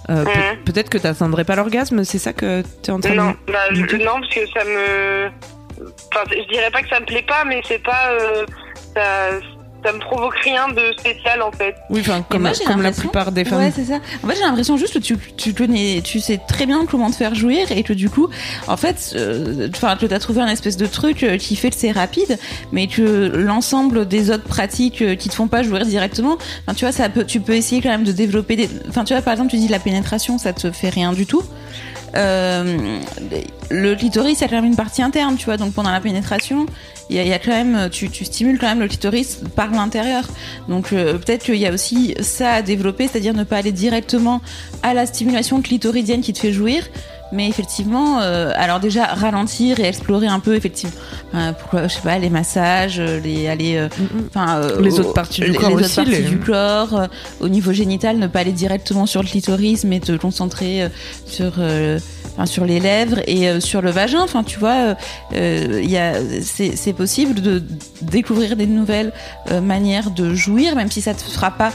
euh, 0.10 0.24
Mhm. 0.24 0.64
peut-être 0.66 0.90
que 0.90 0.98
tu 0.98 1.06
n'atteindrais 1.08 1.44
pas 1.46 1.56
l'orgasme, 1.56 2.04
c'est 2.04 2.20
ça 2.20 2.34
que 2.34 2.62
tu 2.84 2.90
es 2.90 2.94
en 2.94 3.00
train 3.00 3.12
de 3.12 3.16
Non, 3.16 3.36
bah, 3.48 3.54
je- 3.72 3.96
non, 3.98 4.20
parce 4.22 4.34
que 4.34 4.46
ça 4.48 4.64
me. 4.66 5.28
Enfin, 6.14 6.24
je 6.32 6.48
dirais 6.54 6.72
pas 6.72 6.82
que 6.82 6.90
ça 6.90 7.00
me 7.00 7.06
plaît 7.06 7.26
pas, 7.28 7.44
mais 7.46 7.62
c'est 7.68 7.84
pas. 7.84 8.10
euh, 8.12 8.46
ça... 8.96 9.30
ça 9.86 9.92
me 9.92 10.00
provoque 10.00 10.36
rien 10.44 10.68
de 10.70 10.94
spécial 10.98 11.42
en 11.42 11.52
fait. 11.52 11.76
Oui, 11.90 12.02
enfin 12.02 12.26
comme, 12.28 12.42
moi, 12.42 12.54
j'ai 12.54 12.64
comme 12.64 12.82
la 12.82 12.92
plupart 12.92 13.32
des 13.32 13.46
femmes. 13.46 13.60
Ouais, 13.60 13.72
c'est 13.76 13.86
ça. 13.86 14.00
En 14.24 14.28
fait, 14.28 14.36
j'ai 14.36 14.42
l'impression 14.42 14.78
juste 14.78 14.96
que 14.96 15.00
tu, 15.00 15.18
tu 15.38 15.54
connais, 15.54 16.02
tu 16.04 16.20
sais 16.20 16.40
très 16.48 16.66
bien 16.66 16.86
comment 16.86 17.12
te 17.12 17.16
faire 17.16 17.36
jouir 17.36 17.72
et 17.72 17.84
que 17.84 17.94
du 17.94 18.10
coup, 18.10 18.30
en 18.68 18.78
fait, 18.78 19.14
euh, 19.16 19.68
enfin, 19.76 19.96
que 19.96 20.06
t'as 20.06 20.20
trouvé 20.20 20.42
un 20.42 20.48
espèce 20.48 20.78
de 20.78 20.88
truc 20.88 21.24
euh, 21.24 21.38
qui 21.38 21.56
fait 21.56 21.70
que 21.70 21.76
c'est 21.76 21.92
rapide, 21.92 22.38
mais 22.72 22.88
que 22.88 23.32
l'ensemble 23.36 24.08
des 24.08 24.32
autres 24.32 24.44
pratiques 24.44 25.02
euh, 25.02 25.16
qui 25.16 25.30
te 25.30 25.36
font 25.36 25.48
pas 25.48 25.64
jouir 25.64 25.86
directement, 25.86 26.38
tu 26.76 26.86
vois, 26.86 26.92
ça 26.92 27.10
peut, 27.10 27.24
tu 27.26 27.40
peux 27.40 27.54
essayer 27.54 27.82
quand 27.82 27.90
même 27.90 28.04
de 28.04 28.12
développer 28.12 28.56
des, 28.56 28.70
enfin, 28.90 29.04
tu 29.04 29.14
vois, 29.14 29.22
par 29.22 29.34
exemple, 29.34 29.52
tu 29.52 29.58
dis 29.58 29.68
la 29.68 29.80
pénétration, 29.80 30.38
ça 30.38 30.54
te 30.54 30.72
fait 30.72 30.90
rien 30.90 31.14
du 31.14 31.26
tout. 31.26 31.44
Euh, 32.16 33.00
le 33.70 33.96
clitoris, 33.96 34.38
c'est 34.38 34.48
quand 34.48 34.56
même 34.56 34.66
une 34.66 34.76
partie 34.76 35.02
interne, 35.02 35.36
tu 35.38 35.46
vois. 35.46 35.58
Donc 35.58 35.74
pendant 35.74 35.92
la 35.92 36.00
pénétration, 36.00 36.66
il 37.10 37.16
y 37.16 37.32
a, 37.32 37.36
a 37.36 37.40
quand 37.40 37.52
même, 37.52 37.90
tu, 37.90 38.10
tu 38.10 38.26
stimules 38.26 38.60
quand 38.60 38.68
même 38.68 38.80
le 38.80 38.88
clitoris 38.88 39.42
par 39.56 39.72
l'intérieur. 39.72 40.26
Donc 40.70 40.94
euh, 40.94 41.18
peut-être 41.18 41.44
qu'il 41.44 41.56
y 41.56 41.66
a 41.66 41.74
aussi 41.74 42.16
ça 42.22 42.54
à 42.54 42.62
développer, 42.62 43.08
c'est-à-dire 43.08 43.34
ne 43.34 43.44
pas 43.44 43.58
aller 43.58 43.72
directement 43.72 44.42
à 44.84 44.94
la 44.94 45.06
stimulation 45.06 45.62
clitoridienne 45.62 46.22
qui 46.22 46.34
te 46.34 46.40
fait 46.40 46.54
jouir. 46.54 46.84
Mais 47.32 47.50
effectivement, 47.50 48.20
euh, 48.22 48.52
alors 48.56 48.80
déjà 48.80 49.06
ralentir 49.06 49.80
et 49.80 49.84
explorer 49.86 50.28
un 50.28 50.40
peu 50.40 50.56
effectivement, 50.56 50.94
euh, 51.34 51.52
pourquoi 51.60 51.88
je 51.88 51.94
sais 51.96 52.02
pas 52.02 52.20
les 52.20 52.30
massages, 52.30 53.00
euh, 53.00 53.20
les 53.20 53.48
aller, 53.48 53.78
euh, 53.78 53.88
enfin 54.30 54.60
euh, 54.60 54.80
Les 54.80 54.94
au- 55.00 55.02
autres 55.02 55.14
parties 55.14 55.42
du 55.42 55.48
les- 55.52 55.58
corps 55.58 55.70
les 55.70 55.76
autres 55.76 55.86
aussi, 55.86 55.96
parties 55.96 56.12
les- 56.12 56.22
du 56.22 56.40
corps, 56.40 57.08
au 57.42 57.50
niveau 57.50 57.74
génital, 57.74 58.18
ne 58.20 58.28
pas 58.28 58.40
aller 58.42 58.52
directement 58.52 59.06
sur 59.08 59.24
le 59.24 59.28
clitoris, 59.28 59.84
mais 59.86 60.00
te 60.00 60.12
concentrer 60.16 60.88
sur 61.26 61.54
enfin, 62.34 62.46
sur 62.46 62.64
les 62.64 62.80
lèvres 62.80 63.20
et 63.28 63.60
sur 63.60 63.82
le 63.82 63.90
vagin. 63.92 64.22
Enfin, 64.22 64.44
tu 64.44 64.60
vois, 64.60 64.96
il 65.34 65.90
y 65.90 65.98
a, 65.98 66.14
c'est, 66.44 66.94
possible 66.94 67.42
de 67.42 67.64
découvrir 68.04 68.56
des 68.56 68.68
nouvelles 68.68 69.12
manières 69.64 70.12
de 70.12 70.34
jouir, 70.36 70.76
même 70.76 70.92
si 70.92 71.02
ça 71.02 71.14
te 71.16 71.22
fera 71.24 71.50
pas. 71.52 71.72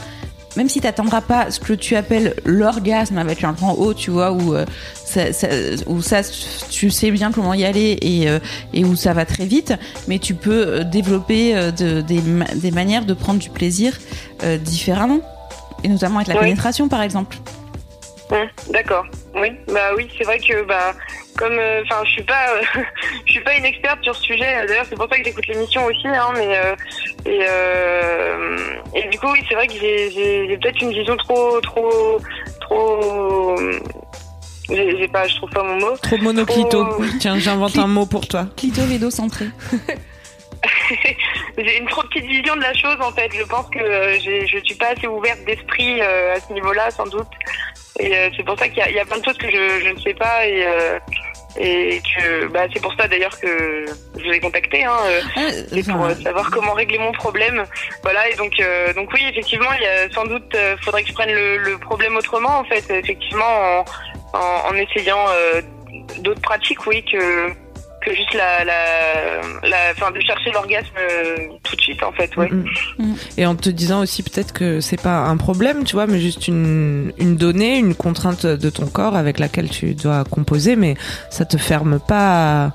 Même 0.57 0.67
si 0.67 0.81
t'attendras 0.81 1.21
pas 1.21 1.49
ce 1.49 1.59
que 1.59 1.73
tu 1.73 1.95
appelles 1.95 2.35
l'orgasme 2.45 3.17
avec 3.17 3.43
un 3.43 3.53
grand 3.53 3.73
O, 3.75 3.93
tu 3.93 4.11
vois, 4.11 4.31
où, 4.33 4.53
euh, 4.53 4.65
ça, 5.05 5.31
ça- 5.31 5.47
où 5.87 6.01
ça, 6.01 6.21
tu 6.69 6.89
sais 6.89 7.09
bien 7.11 7.31
comment 7.31 7.53
y 7.53 7.63
aller 7.63 7.97
et, 8.01 8.29
euh, 8.29 8.39
et 8.73 8.83
où 8.83 8.95
ça 8.95 9.13
va 9.13 9.25
très 9.25 9.45
vite, 9.45 9.73
mais 10.09 10.19
tu 10.19 10.33
peux 10.35 10.67
euh, 10.67 10.83
développer 10.83 11.55
euh, 11.55 11.71
de- 11.71 12.01
des, 12.01 12.21
ma- 12.21 12.53
des 12.53 12.71
manières 12.71 13.05
de 13.05 13.13
prendre 13.13 13.39
du 13.39 13.49
plaisir 13.49 13.97
différemment, 14.59 15.19
et 15.83 15.87
notamment 15.87 16.17
avec 16.17 16.27
la 16.27 16.35
Oui. 16.35 16.41
pénétration, 16.41 16.87
par 16.89 17.01
exemple. 17.03 17.37
Hum, 18.31 18.47
D'accord. 18.71 19.05
Oui, 19.35 19.49
bah 19.67 19.91
oui, 19.95 20.09
c'est 20.17 20.23
vrai 20.23 20.39
que 20.39 20.63
bah 20.65 20.93
comme 21.37 21.51
euh, 21.57 21.81
enfin 21.85 22.01
je 22.05 22.11
suis 22.11 22.23
pas 22.23 22.49
euh, 22.55 22.61
je 23.25 23.31
suis 23.33 23.43
pas 23.43 23.55
une 23.55 23.65
experte 23.65 24.01
sur 24.03 24.15
ce 24.15 24.21
sujet. 24.23 24.65
D'ailleurs, 24.67 24.85
c'est 24.89 24.95
pour 24.95 25.07
ça 25.09 25.17
que 25.17 25.23
j'écoute 25.25 25.45
l'émission 25.47 25.83
aussi 25.85 26.07
hein, 26.07 26.29
mais 26.35 26.47
euh, 26.57 26.75
et 27.25 27.39
coup, 29.21 29.31
oui, 29.31 29.39
c'est 29.47 29.55
vrai 29.55 29.67
que 29.67 29.73
j'ai 29.73 30.11
j'ai 30.11 30.47
j'ai 30.49 30.57
peut-être 30.57 30.81
une 30.81 30.91
vision 30.91 31.15
trop 31.17 31.59
trop 31.61 32.17
trop 32.61 33.55
j'ai 34.69 34.97
j'ai 34.97 35.07
pas 35.07 35.27
je 35.27 35.35
trouve 35.37 35.49
pas 35.51 35.63
mon 35.63 35.79
mot. 35.79 35.97
Trop 36.01 36.17
monoclito. 36.17 36.83
Trop- 36.83 37.03
Tiens, 37.19 37.37
j'invente 37.37 37.77
un 37.77 37.87
mot 37.87 38.05
pour 38.05 38.27
toi. 38.27 38.47
Clitorido-centré. 38.57 39.45
j'ai 41.57 41.77
une 41.79 41.87
trop 41.87 42.03
petite 42.03 42.25
vision 42.25 42.55
de 42.55 42.61
la 42.61 42.73
chose 42.73 42.97
en 43.01 43.11
fait. 43.11 43.29
Je 43.33 43.43
pense 43.43 43.67
que 43.69 43.79
euh, 43.79 44.17
j'ai- 44.19 44.45
je 44.47 44.57
suis 44.63 44.75
pas 44.75 44.87
assez 44.95 45.07
ouverte 45.07 45.39
d'esprit 45.45 46.01
euh, 46.01 46.35
à 46.35 46.39
ce 46.39 46.53
niveau-là, 46.53 46.91
sans 46.91 47.05
doute. 47.05 47.27
Et 47.99 48.15
euh, 48.15 48.29
c'est 48.35 48.43
pour 48.43 48.57
ça 48.57 48.67
qu'il 48.67 48.77
y, 48.77 48.81
a- 48.81 48.89
il 48.89 48.95
y 48.95 48.99
a 48.99 49.05
plein 49.05 49.17
de 49.17 49.25
choses 49.25 49.37
que 49.37 49.49
je, 49.49 49.81
je 49.85 49.89
ne 49.93 49.99
sais 49.99 50.13
pas 50.13 50.45
et 50.47 50.63
euh, 50.65 50.97
et 51.59 52.01
que 52.01 52.47
bah, 52.47 52.65
c'est 52.73 52.81
pour 52.81 52.93
ça 52.95 53.07
d'ailleurs 53.07 53.37
que 53.39 53.85
je 54.17 54.23
vous 54.23 54.31
ai 54.31 54.39
contacté. 54.39 54.83
Hein, 54.83 54.97
euh, 55.05 55.21
c'est 55.69 55.87
pour 55.87 56.05
euh, 56.05 56.15
savoir 56.15 56.49
comment 56.51 56.73
régler 56.73 56.97
mon 56.97 57.11
problème. 57.11 57.63
Voilà 58.03 58.29
et 58.29 58.35
donc 58.35 58.53
euh, 58.59 58.93
donc 58.93 59.11
oui 59.13 59.21
effectivement 59.29 59.71
il 59.77 59.83
y 59.83 59.87
a 59.87 60.09
sans 60.11 60.25
doute 60.25 60.53
euh, 60.55 60.75
faudrait 60.81 61.03
que 61.03 61.09
je 61.09 61.13
prenne 61.13 61.33
le, 61.33 61.57
le 61.57 61.77
problème 61.77 62.15
autrement 62.15 62.59
en 62.59 62.63
fait 62.63 62.89
effectivement 62.89 63.45
en, 63.45 63.85
en, 64.33 64.69
en 64.69 64.75
essayant 64.75 65.25
euh, 65.29 65.61
d'autres 66.19 66.41
pratiques 66.41 66.85
oui 66.87 67.03
que 67.03 67.53
que 68.01 68.13
juste 68.13 68.33
la 68.33 68.63
la 68.65 69.41
la 69.63 69.77
enfin 69.91 70.11
de 70.11 70.19
chercher 70.19 70.51
l'orgasme 70.51 70.89
euh, 70.99 71.47
tout 71.63 71.75
de 71.75 71.81
suite 71.81 72.03
en 72.03 72.11
fait 72.11 72.35
ouais. 72.35 72.49
Et 73.37 73.45
en 73.45 73.55
te 73.55 73.69
disant 73.69 74.01
aussi 74.01 74.23
peut-être 74.23 74.53
que 74.53 74.81
c'est 74.81 75.01
pas 75.01 75.19
un 75.19 75.37
problème, 75.37 75.83
tu 75.83 75.93
vois, 75.93 76.07
mais 76.07 76.19
juste 76.19 76.47
une, 76.47 77.13
une 77.17 77.35
donnée, 77.35 77.77
une 77.77 77.95
contrainte 77.95 78.45
de 78.45 78.69
ton 78.69 78.87
corps 78.87 79.15
avec 79.15 79.39
laquelle 79.39 79.69
tu 79.69 79.93
dois 79.93 80.23
composer, 80.23 80.75
mais 80.75 80.95
ça 81.29 81.45
te 81.45 81.57
ferme 81.57 81.99
pas 81.99 82.65
à, 82.65 82.73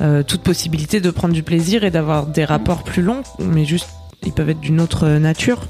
euh, 0.00 0.22
toute 0.22 0.42
possibilité 0.42 1.00
de 1.00 1.10
prendre 1.10 1.34
du 1.34 1.42
plaisir 1.42 1.84
et 1.84 1.90
d'avoir 1.90 2.26
des 2.26 2.44
rapports 2.44 2.84
plus 2.84 3.02
longs, 3.02 3.22
mais 3.38 3.64
juste 3.64 3.88
ils 4.24 4.32
peuvent 4.32 4.50
être 4.50 4.60
d'une 4.60 4.80
autre 4.80 5.08
nature. 5.08 5.60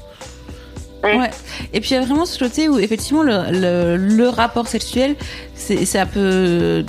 Ouais. 1.03 1.29
Et 1.73 1.81
puis 1.81 1.91
il 1.91 1.93
y 1.95 1.97
a 1.97 2.01
vraiment 2.01 2.25
ce 2.25 2.39
côté 2.39 2.69
où 2.69 2.79
effectivement 2.79 3.23
le, 3.23 3.51
le, 3.51 3.97
le 3.97 4.29
rapport 4.29 4.67
sexuel, 4.67 5.15
c'est 5.55 5.85
ça 5.85 6.05
peut. 6.05 6.85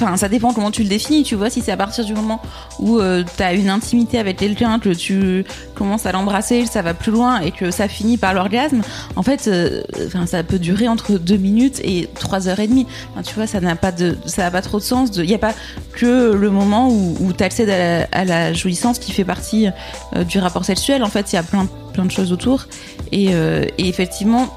Enfin, 0.00 0.16
ça 0.16 0.28
dépend 0.28 0.52
comment 0.52 0.70
tu 0.70 0.82
le 0.84 0.88
définis, 0.88 1.24
tu 1.24 1.34
vois. 1.34 1.50
Si 1.50 1.60
c'est 1.60 1.72
à 1.72 1.76
partir 1.76 2.04
du 2.04 2.14
moment 2.14 2.40
où 2.78 2.98
euh, 2.98 3.24
tu 3.36 3.42
as 3.42 3.52
une 3.52 3.68
intimité 3.68 4.18
avec 4.18 4.36
quelqu'un, 4.36 4.78
que 4.78 4.90
tu 4.90 5.44
commences 5.74 6.06
à 6.06 6.12
l'embrasser, 6.12 6.66
ça 6.66 6.82
va 6.82 6.94
plus 6.94 7.10
loin 7.10 7.40
et 7.40 7.50
que 7.50 7.72
ça 7.72 7.88
finit 7.88 8.16
par 8.16 8.32
l'orgasme, 8.32 8.82
en 9.16 9.22
fait, 9.22 9.48
euh, 9.48 9.82
ça 10.26 10.44
peut 10.44 10.60
durer 10.60 10.86
entre 10.88 11.18
deux 11.18 11.36
minutes 11.36 11.80
et 11.82 12.08
trois 12.14 12.48
heures 12.48 12.60
et 12.60 12.68
demie. 12.68 12.86
Tu 13.24 13.34
vois, 13.34 13.48
ça 13.48 13.60
n'a 13.60 13.74
pas 13.74 13.90
de, 13.90 14.16
ça 14.26 14.42
n'a 14.42 14.50
pas 14.52 14.62
trop 14.62 14.78
de 14.78 14.84
sens. 14.84 15.10
Il 15.16 15.24
n'y 15.24 15.34
a 15.34 15.38
pas 15.38 15.54
que 15.92 16.32
le 16.32 16.50
moment 16.50 16.88
où, 16.88 17.32
tu 17.36 17.42
accèdes 17.42 17.70
à 18.12 18.24
la, 18.24 18.52
jouissance 18.52 18.98
qui 18.98 19.12
fait 19.12 19.24
partie 19.24 19.68
euh, 20.14 20.22
du 20.22 20.38
rapport 20.38 20.64
sexuel. 20.64 21.02
En 21.02 21.08
fait, 21.08 21.32
il 21.32 21.36
y 21.36 21.38
a 21.38 21.42
plein, 21.42 21.66
plein 21.92 22.04
de 22.04 22.10
choses 22.10 22.32
autour. 22.32 22.66
Et, 23.10 23.30
et 23.78 23.88
effectivement, 23.88 24.48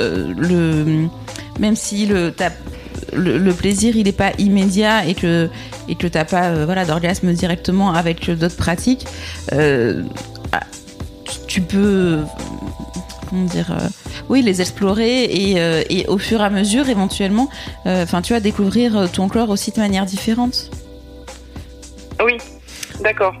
le, 0.00 1.06
même 1.58 1.76
si 1.76 2.06
le, 2.06 2.32
t'as- 2.32 2.50
le, 3.12 3.52
plaisir 3.52 3.96
il 3.96 4.08
est 4.08 4.12
pas 4.16 4.32
immédiat 4.38 5.06
et 5.06 5.14
que 5.14 5.48
et 5.88 5.94
que 5.94 6.06
t'as 6.06 6.24
pas 6.24 6.46
euh, 6.46 6.64
voilà 6.64 6.84
d'orgasme 6.84 7.32
directement 7.32 7.92
avec 7.92 8.30
d'autres 8.30 8.56
pratiques, 8.56 9.06
euh, 9.52 10.02
ah, 10.52 10.60
tu- 11.46 11.60
peux 11.60 12.20
comment 13.28 13.44
dire 13.44 13.70
euh, 13.72 13.88
oui 14.28 14.42
les 14.42 14.60
explorer 14.60 15.24
et, 15.24 15.60
euh, 15.60 15.82
et 15.90 16.06
au 16.06 16.18
fur 16.18 16.40
et 16.40 16.44
à 16.44 16.50
mesure 16.50 16.88
éventuellement 16.88 17.48
euh, 17.86 18.04
enfin 18.04 18.22
tu 18.22 18.32
vas 18.32 18.40
découvrir 18.40 19.10
ton 19.12 19.28
corps 19.28 19.50
aussi 19.50 19.70
de 19.70 19.80
manière 19.80 20.06
différente. 20.06 20.70
Oui, 22.24 22.36
d'accord. 23.02 23.34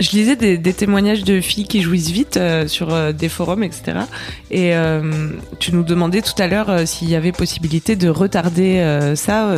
Je 0.00 0.10
lisais 0.12 0.36
des, 0.36 0.72
témoignages 0.72 1.24
de 1.24 1.40
filles 1.40 1.66
qui 1.66 1.82
jouissent 1.82 2.10
vite 2.10 2.36
euh, 2.36 2.68
sur 2.68 2.94
euh, 2.94 3.12
des 3.12 3.28
forums, 3.28 3.64
etc. 3.64 4.00
Et 4.50 4.76
euh, 4.76 5.30
tu 5.58 5.74
nous 5.74 5.82
demandais 5.82 6.22
tout 6.22 6.40
à 6.40 6.46
l'heure 6.46 6.86
s'il 6.86 7.10
y 7.10 7.16
avait 7.16 7.32
possibilité 7.32 7.96
de 7.96 8.08
retarder 8.08 8.58
ça. 9.16 9.56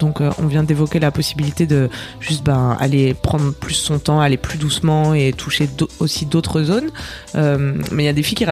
donc, 0.00 0.20
on 0.20 0.46
vient 0.46 0.64
d'évoquer 0.64 0.98
la 0.98 1.10
possibilité 1.10 1.66
de 1.66 1.88
juste 2.20 2.44
ben, 2.44 2.76
aller 2.80 3.14
prendre 3.14 3.52
plus 3.52 3.74
son 3.74 3.98
temps, 3.98 4.20
aller 4.20 4.36
plus 4.36 4.58
doucement 4.58 5.14
et 5.14 5.32
toucher 5.32 5.68
aussi 6.00 6.26
d'autres 6.26 6.62
zones. 6.62 6.90
Mais 7.34 8.02
il 8.02 8.06
y 8.06 8.08
a 8.08 8.12
des 8.12 8.22
filles 8.22 8.36
qui 8.36 8.51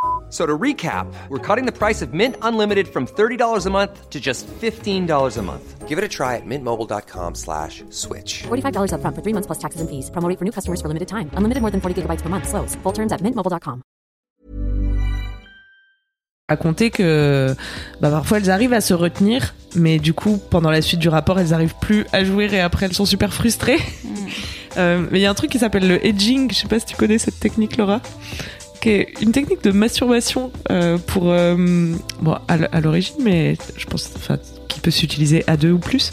So 0.31 0.45
to 0.45 0.57
recap, 0.57 1.13
we're 1.27 1.45
cutting 1.45 1.65
the 1.65 1.77
price 1.77 2.01
of 2.01 2.13
Mint 2.13 2.37
Unlimited 2.41 2.87
from 2.87 3.05
$30 3.05 3.65
a 3.65 3.69
month 3.69 4.09
to 4.09 4.19
just 4.19 4.47
$15 4.47 5.37
a 5.37 5.41
month. 5.41 5.87
Give 5.89 5.97
it 5.97 6.05
a 6.05 6.07
try 6.07 6.37
at 6.37 6.45
mintmobile.com 6.45 7.35
slash 7.35 7.83
switch. 7.89 8.43
$45 8.43 8.93
upfront 8.93 9.15
for 9.15 9.21
three 9.21 9.33
months 9.33 9.47
plus 9.47 9.59
taxes 9.59 9.81
and 9.81 9.89
fees. 9.89 10.09
Promo 10.09 10.33
for 10.39 10.45
new 10.45 10.53
customers 10.53 10.79
for 10.79 10.87
limited 10.87 11.09
time. 11.09 11.29
Unlimited 11.35 11.61
more 11.61 11.69
than 11.69 11.81
40 11.81 12.03
gigabytes 12.03 12.21
per 12.21 12.29
month. 12.29 12.47
Slows. 12.47 12.75
Full 12.83 12.93
terms 12.93 13.11
at 13.11 13.19
mintmobile.com. 13.19 13.83
raconté 16.51 16.89
que 16.91 17.55
bah, 18.01 18.09
parfois 18.09 18.37
elles 18.39 18.49
arrivent 18.49 18.73
à 18.73 18.81
se 18.81 18.93
retenir, 18.93 19.53
mais 19.75 19.99
du 19.99 20.13
coup, 20.13 20.37
pendant 20.49 20.69
la 20.69 20.81
suite 20.81 20.99
du 20.99 21.07
rapport, 21.07 21.39
elles 21.39 21.53
arrivent 21.53 21.75
plus 21.79 22.05
à 22.11 22.25
jouer 22.25 22.49
et 22.51 22.59
après 22.59 22.87
elles 22.87 22.93
sont 22.93 23.05
super 23.05 23.33
frustrées. 23.33 23.79
Euh, 24.77 25.05
mais 25.11 25.19
il 25.19 25.21
y 25.21 25.25
a 25.25 25.29
un 25.29 25.33
truc 25.33 25.51
qui 25.51 25.59
s'appelle 25.59 25.85
le 25.85 26.05
edging, 26.05 26.49
je 26.49 26.55
sais 26.55 26.67
pas 26.69 26.79
si 26.79 26.85
tu 26.85 26.95
connais 26.95 27.17
cette 27.17 27.41
technique, 27.41 27.75
Laura 27.75 27.99
qui 28.81 28.89
est 28.89 29.13
une 29.21 29.31
technique 29.31 29.63
de 29.63 29.71
masturbation 29.71 30.51
euh, 30.71 30.97
pour 30.97 31.31
euh, 31.31 31.93
bon 32.21 32.35
à 32.47 32.81
l'origine 32.81 33.15
mais 33.23 33.55
je 33.77 33.85
pense 33.85 34.11
enfin 34.15 34.37
qui 34.67 34.79
peut 34.79 34.91
s'utiliser 34.91 35.43
à 35.47 35.57
deux 35.57 35.71
ou 35.71 35.77
plus 35.77 36.11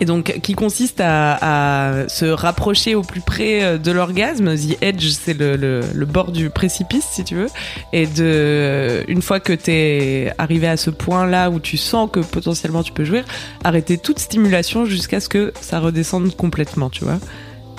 et 0.00 0.04
donc 0.04 0.38
qui 0.42 0.54
consiste 0.54 1.00
à, 1.00 2.04
se 2.08 2.26
rapprocher 2.26 2.94
au 2.94 3.02
plus 3.02 3.20
près 3.20 3.64
euh, 3.64 3.78
de 3.78 3.90
l'orgasme 3.90 4.54
the 4.56 4.76
edge 4.80 5.08
c'est 5.10 5.34
le, 5.34 5.56
le, 5.56 6.06
bord 6.06 6.30
du 6.30 6.50
précipice 6.50 7.04
si 7.04 7.24
tu 7.24 7.34
veux 7.34 7.48
et 7.92 8.06
de 8.06 9.02
une 9.08 9.22
fois 9.22 9.40
que 9.40 9.52
t'es 9.52 10.32
arrivé 10.38 10.68
à 10.68 10.76
ce 10.76 10.90
point 10.90 11.26
là 11.26 11.50
où 11.50 11.58
tu 11.58 11.76
sens 11.76 12.08
que 12.12 12.20
potentiellement 12.20 12.82
tu 12.82 12.92
peux 12.92 13.04
jouir 13.04 13.24
arrêter 13.64 13.98
toute 13.98 14.20
stimulation 14.20 14.84
jusqu'à 14.84 15.18
ce 15.18 15.28
que 15.28 15.52
ça 15.60 15.80
redescende 15.80 16.36
complètement 16.36 16.90
tu 16.90 17.04
vois 17.04 17.18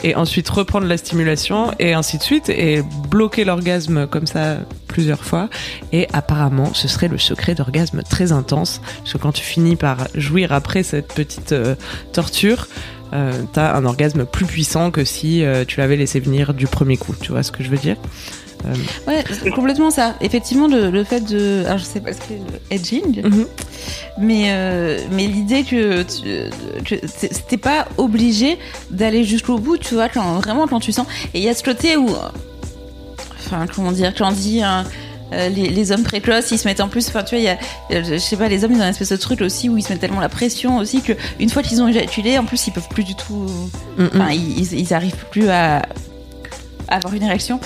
et 0.04 0.16
ensuite 0.16 0.48
reprendre 0.50 0.88
la 0.88 0.98
stimulation 0.98 1.72
et 1.80 1.94
ainsi 1.94 2.18
de 2.18 2.24
suite 2.24 2.50
et 2.50 2.82
bloquer 3.10 3.46
l'orgasme 3.46 4.08
comme 4.08 4.28
ça 4.28 4.58
plusieurs 4.88 5.24
fois. 5.24 5.50
Et 5.92 6.08
apparemment 6.14 6.74
ce 6.74 6.88
serait 6.88 7.08
le 7.08 7.18
secret 7.18 7.56
d'orgasme 7.56 8.02
très 8.04 8.32
intense 8.32 8.82
parce 9.00 9.14
que 9.14 9.18
quand 9.18 9.32
tu 9.32 9.44
finis 9.44 9.76
par 9.76 10.08
jouir 10.16 10.52
après 10.52 10.84
cette 10.84 11.14
petite 11.14 11.52
euh, 11.52 11.76
torture 12.14 12.68
euh, 13.14 13.44
t'as 13.54 13.76
un 13.76 13.86
orgasme 13.86 14.26
plus 14.26 14.46
puissant 14.46 14.92
que 14.92 15.04
si 15.04 15.44
euh, 15.44 15.64
tu 15.66 15.80
l'avais 15.80 15.96
laissé 15.96 16.20
venir 16.20 16.54
du 16.54 16.68
premier 16.68 16.98
coup. 16.98 17.16
Tu 17.22 17.32
vois 17.32 17.44
ce 17.44 17.52
que 17.52 17.64
je 17.64 17.70
veux 17.70 17.78
dire? 17.78 17.96
Ouais, 19.08 19.24
complètement 19.52 19.92
ça. 19.92 20.16
Effectivement, 20.22 20.68
le, 20.68 20.90
le 20.90 21.04
fait 21.04 21.22
de. 21.22 21.64
Alors, 21.66 21.78
je 21.78 21.84
sais 21.84 22.00
pas 22.00 22.14
ce 22.14 22.20
que 22.20 22.34
le 22.34 22.60
edging, 22.72 23.22
Mhm. 23.24 23.46
mais, 24.20 24.46
euh, 24.50 25.00
mais 25.12 25.28
l'idée 25.28 25.64
que, 25.64 26.04
tu- 26.04 27.00
c'était 27.18 27.58
pas 27.58 27.88
obligé 27.98 28.58
d'aller 28.92 29.24
jusqu'au 29.24 29.58
bout, 29.58 29.78
tu 29.78 29.94
vois, 29.96 30.10
quand, 30.10 30.40
vraiment 30.40 30.68
quand 30.68 30.80
tu 30.80 30.92
sens. 30.92 31.08
Et 31.34 31.40
il 31.40 31.44
y 31.44 31.50
a 31.50 31.54
ce 31.54 31.64
côté 31.64 31.98
où. 31.98 32.08
Enfin, 33.46 33.66
comment 33.74 33.92
dire, 33.92 34.14
quand 34.18 34.30
on 34.30 34.32
dit. 34.32 34.62
hein, 34.64 34.84
euh, 35.34 35.50
les, 35.50 35.70
les 35.70 35.92
hommes 35.92 36.04
précoces, 36.04 36.52
ils 36.52 36.60
se 36.60 36.68
mettent 36.68 36.82
en 36.82 36.88
plus. 36.88 37.08
Enfin, 37.08 37.24
tu 37.24 37.36
vois, 37.36 37.40
il 37.40 37.46
y 37.46 37.50
a, 37.50 37.58
euh, 37.92 38.04
je 38.04 38.18
sais 38.20 38.38
pas, 38.38 38.48
les 38.48 38.64
hommes, 38.64 38.74
ils 38.74 38.78
ont 38.80 38.84
une 38.84 38.90
espèce 38.90 39.10
de 39.10 39.16
truc 39.16 39.42
aussi 39.42 39.70
où 39.70 39.78
ils 39.78 39.82
se 39.82 39.90
mettent 39.90 40.00
tellement 40.02 40.20
la 40.20 40.30
pression 40.30 40.78
aussi 40.78 41.02
que 41.02 41.14
une 41.40 41.50
fois 41.50 41.64
qu'ils 41.64 41.82
ont 41.82 41.88
éjaculé, 41.88 42.38
en 42.38 42.46
plus, 42.46 42.68
ils 42.68 42.72
peuvent 42.72 42.88
plus 42.90 43.04
du 43.04 43.16
tout. 43.16 43.48
Mm, 43.98 44.06
Enfin, 44.14 44.30
ils, 44.32 44.60
ils, 44.60 44.80
ils 44.80 44.94
arrivent 44.94 45.26
plus 45.32 45.50
à 45.50 45.82
avoir 46.88 47.14
une 47.14 47.24
érection. 47.24 47.60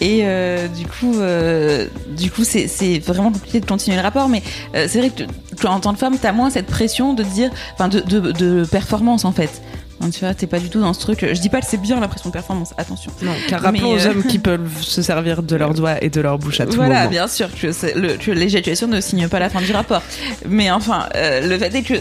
Et 0.00 0.20
euh, 0.22 0.68
du 0.68 0.86
coup, 0.86 1.14
euh, 1.18 1.86
du 2.16 2.30
coup, 2.30 2.44
c'est 2.44 2.98
vraiment 3.00 3.32
compliqué 3.32 3.60
de 3.60 3.66
continuer 3.66 3.96
le 3.96 4.02
rapport. 4.02 4.28
Mais 4.28 4.42
euh, 4.74 4.86
c'est 4.88 4.98
vrai 4.98 5.10
que 5.10 5.22
tu- 5.24 5.66
en 5.66 5.80
tant 5.80 5.92
que 5.92 5.98
femme, 5.98 6.16
t'as 6.20 6.32
moins 6.32 6.50
cette 6.50 6.66
pression 6.66 7.14
de 7.14 7.22
dire, 7.22 7.50
enfin, 7.74 7.88
de, 7.88 8.00
de 8.00 8.64
performance 8.64 9.24
en 9.24 9.32
fait. 9.32 9.62
Tu 10.12 10.20
vois, 10.20 10.32
t'es 10.32 10.46
pas 10.46 10.60
du 10.60 10.70
tout 10.70 10.80
dans 10.80 10.92
ce 10.94 11.00
truc. 11.00 11.26
Je 11.32 11.40
dis 11.40 11.48
pas 11.48 11.60
que 11.60 11.66
c'est 11.66 11.76
bien 11.80 11.98
la 12.00 12.06
pression 12.08 12.30
de 12.30 12.32
performance. 12.32 12.72
Attention. 12.78 13.10
non 13.22 13.32
car 13.48 13.60
rappelons 13.62 13.94
Mais, 13.94 14.02
aux 14.02 14.06
euh, 14.06 14.10
hommes 14.10 14.22
qui 14.22 14.38
peuvent 14.38 14.80
se 14.80 15.02
servir 15.02 15.42
de 15.42 15.56
leurs 15.56 15.74
doigts 15.74 16.02
et 16.02 16.08
de 16.08 16.20
leur 16.20 16.38
bouche 16.38 16.60
à 16.60 16.66
tout 16.66 16.76
Voilà, 16.76 16.98
moment 17.00 17.10
bien 17.10 17.26
sûr 17.28 17.48
que, 17.54 17.66
le- 17.98 18.16
que 18.16 18.30
l'éjaculation 18.30 18.86
ne 18.86 19.00
signe 19.00 19.28
pas 19.28 19.38
la 19.40 19.50
fin 19.50 19.60
du 19.60 19.72
rapport. 19.72 20.02
Mais 20.48 20.70
enfin, 20.70 21.08
euh, 21.16 21.46
le 21.48 21.58
fait 21.58 21.74
est 21.74 21.82
que 21.82 21.94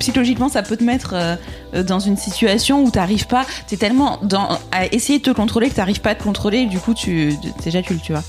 psychologiquement, 0.00 0.48
ça 0.48 0.62
peut 0.62 0.76
te 0.76 0.84
mettre 0.84 1.14
euh, 1.14 1.82
dans 1.84 2.00
une 2.00 2.16
situation 2.16 2.82
où 2.82 2.90
t'arrives 2.90 3.26
pas, 3.28 3.46
t'es 3.68 3.76
tellement 3.76 4.18
dans, 4.22 4.58
à 4.72 4.86
essayer 4.92 5.18
de 5.20 5.24
te 5.24 5.30
contrôler 5.30 5.68
que 5.70 5.74
t'arrives 5.74 6.00
pas 6.00 6.10
à 6.10 6.14
te 6.16 6.22
contrôler 6.24 6.58
et 6.58 6.66
du 6.66 6.78
coup, 6.80 6.92
tu 6.92 7.34
t'éjacules, 7.62 8.00
tu 8.00 8.12
vois. 8.12 8.22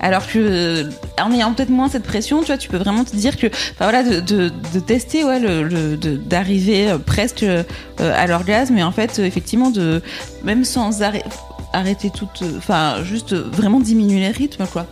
Alors 0.00 0.26
que, 0.26 0.38
euh, 0.38 0.90
en 1.20 1.32
ayant 1.32 1.52
peut-être 1.54 1.70
moins 1.70 1.88
cette 1.88 2.02
pression, 2.02 2.40
tu 2.40 2.46
vois, 2.46 2.58
tu 2.58 2.68
peux 2.68 2.76
vraiment 2.76 3.04
te 3.04 3.16
dire 3.16 3.36
que, 3.36 3.46
enfin 3.46 3.90
voilà, 3.90 4.02
de, 4.02 4.20
de, 4.20 4.52
de 4.74 4.80
tester, 4.80 5.24
ouais, 5.24 5.40
le, 5.40 5.62
le- 5.62 5.96
de- 5.96 6.16
d'arriver 6.16 6.90
euh, 6.90 6.98
presque 6.98 7.42
euh, 7.42 7.62
à 7.98 8.26
l'orgasme 8.26 8.76
et 8.76 8.82
en 8.82 8.92
fait, 8.92 9.18
effectivement, 9.18 9.70
de, 9.70 10.02
même 10.44 10.64
sans 10.64 11.02
arrêt- 11.02 11.24
arrêter 11.72 12.10
toute, 12.10 12.42
enfin, 12.58 13.02
juste 13.04 13.34
vraiment 13.34 13.80
diminuer 13.80 14.20
les 14.20 14.30
rythmes, 14.30 14.66
quoi. 14.66 14.86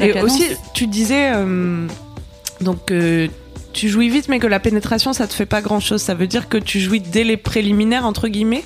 Et 0.00 0.12
cadence. 0.12 0.32
aussi, 0.32 0.44
tu 0.74 0.86
disais 0.86 1.32
euh, 1.34 1.88
donc 2.60 2.92
euh, 2.92 3.26
tu 3.72 3.88
jouis 3.88 4.08
vite, 4.08 4.28
mais 4.28 4.38
que 4.38 4.46
la 4.46 4.60
pénétration, 4.60 5.12
ça 5.12 5.26
te 5.26 5.34
fait 5.34 5.44
pas 5.44 5.60
grand 5.60 5.80
chose. 5.80 6.00
Ça 6.00 6.14
veut 6.14 6.28
dire 6.28 6.48
que 6.48 6.56
tu 6.56 6.78
jouis 6.78 7.00
dès 7.00 7.24
les 7.24 7.36
préliminaires 7.36 8.06
entre 8.06 8.28
guillemets? 8.28 8.62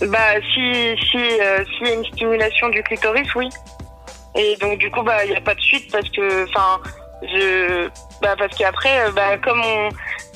Bah 0.00 0.18
si 0.52 0.60
si 1.10 1.16
euh, 1.18 1.62
s'il 1.78 1.86
y 1.86 1.90
a 1.90 1.94
une 1.94 2.04
stimulation 2.06 2.70
du 2.70 2.82
clitoris, 2.82 3.32
oui. 3.36 3.48
Et 4.34 4.56
donc 4.60 4.78
du 4.78 4.90
coup 4.90 5.02
bah 5.02 5.24
il 5.24 5.32
y 5.32 5.36
a 5.36 5.40
pas 5.40 5.54
de 5.54 5.60
suite 5.60 5.90
parce 5.90 6.08
que 6.10 6.44
enfin 6.44 6.80
je 7.22 7.88
bah 8.22 8.34
parce 8.38 8.56
qu'après 8.56 9.06
euh, 9.06 9.10
bah 9.12 9.36
comme 9.38 9.60
on 9.60 9.88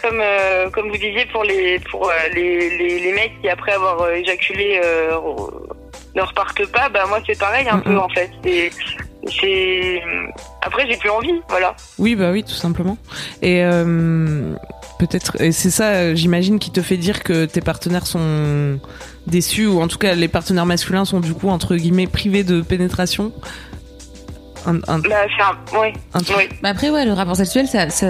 comme 0.03 0.21
euh, 0.21 0.69
comme 0.71 0.89
vous 0.89 0.97
disiez 0.97 1.27
pour 1.33 1.45
les 1.45 1.79
pour 1.91 2.09
euh, 2.09 2.13
les, 2.35 2.77
les 2.77 2.99
les 2.99 3.13
mecs 3.13 3.41
qui 3.41 3.49
après 3.49 3.73
avoir 3.73 4.03
euh, 4.03 4.15
éjaculé 4.15 4.81
euh, 4.85 5.13
ne 6.15 6.23
repartent 6.23 6.67
pas, 6.71 6.89
bah 6.89 7.07
moi 7.09 7.21
c'est 7.27 7.39
pareil 7.39 7.69
un 7.69 7.79
peu 7.79 7.97
en 7.99 8.09
fait. 8.09 8.31
C'est 8.45 8.71
c'est 9.41 10.03
après 10.63 10.87
j'ai 10.89 10.97
plus 10.97 11.11
envie, 11.11 11.33
voilà. 11.49 11.75
Oui, 11.99 12.15
bah 12.15 12.31
oui, 12.31 12.45
tout 12.45 12.51
simplement. 12.51 12.99
Et 13.43 13.65
euh, 13.65 14.55
peut-être, 14.99 15.41
et 15.41 15.51
c'est 15.51 15.71
ça, 15.71 16.15
j'imagine, 16.15 16.59
qui 16.59 16.71
te 16.71 16.83
fait 16.83 16.99
dire 16.99 17.23
que 17.23 17.47
tes 17.47 17.61
partenaires 17.63 18.07
sont 18.07 18.79
déçus, 19.27 19.67
ou 19.67 19.81
en 19.81 19.89
tout 19.89 19.99
cas 19.99 20.15
les 20.15 20.29
partenaires 20.29 20.67
masculins 20.67 21.05
sont 21.05 21.21
du 21.21 21.33
coup 21.33 21.49
entre 21.49 21.75
guillemets 21.75 22.07
privés 22.07 22.45
de 22.45 22.61
pénétration. 22.61 23.33
Un, 24.67 24.77
un- 24.89 24.99
Bah 24.99 25.09
c'est 25.37 25.77
un 25.77 25.79
ouais. 25.81 25.93
un 26.15 26.21
truc- 26.21 26.37
Oui. 26.39 26.57
Bah 26.63 26.71
après, 26.71 26.91
ouais, 26.91 27.05
le 27.05 27.13
rapport 27.13 27.37
sexuel, 27.37 27.67
ça, 27.69 27.91
ça, 27.91 28.07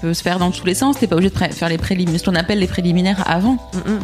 peut 0.00 0.14
se 0.14 0.22
faire 0.22 0.38
dans 0.38 0.50
tous 0.50 0.66
les 0.66 0.74
sens. 0.74 0.98
T'es 0.98 1.06
pas 1.06 1.16
obligé 1.16 1.30
de 1.30 1.34
pré- 1.34 1.50
faire 1.52 1.68
les 1.68 1.78
préliminaires, 1.78 2.20
ce 2.20 2.24
qu'on 2.24 2.34
appelle 2.34 2.58
les 2.58 2.66
préliminaires 2.66 3.24
avant. 3.26 3.54
Mm. 3.72 3.98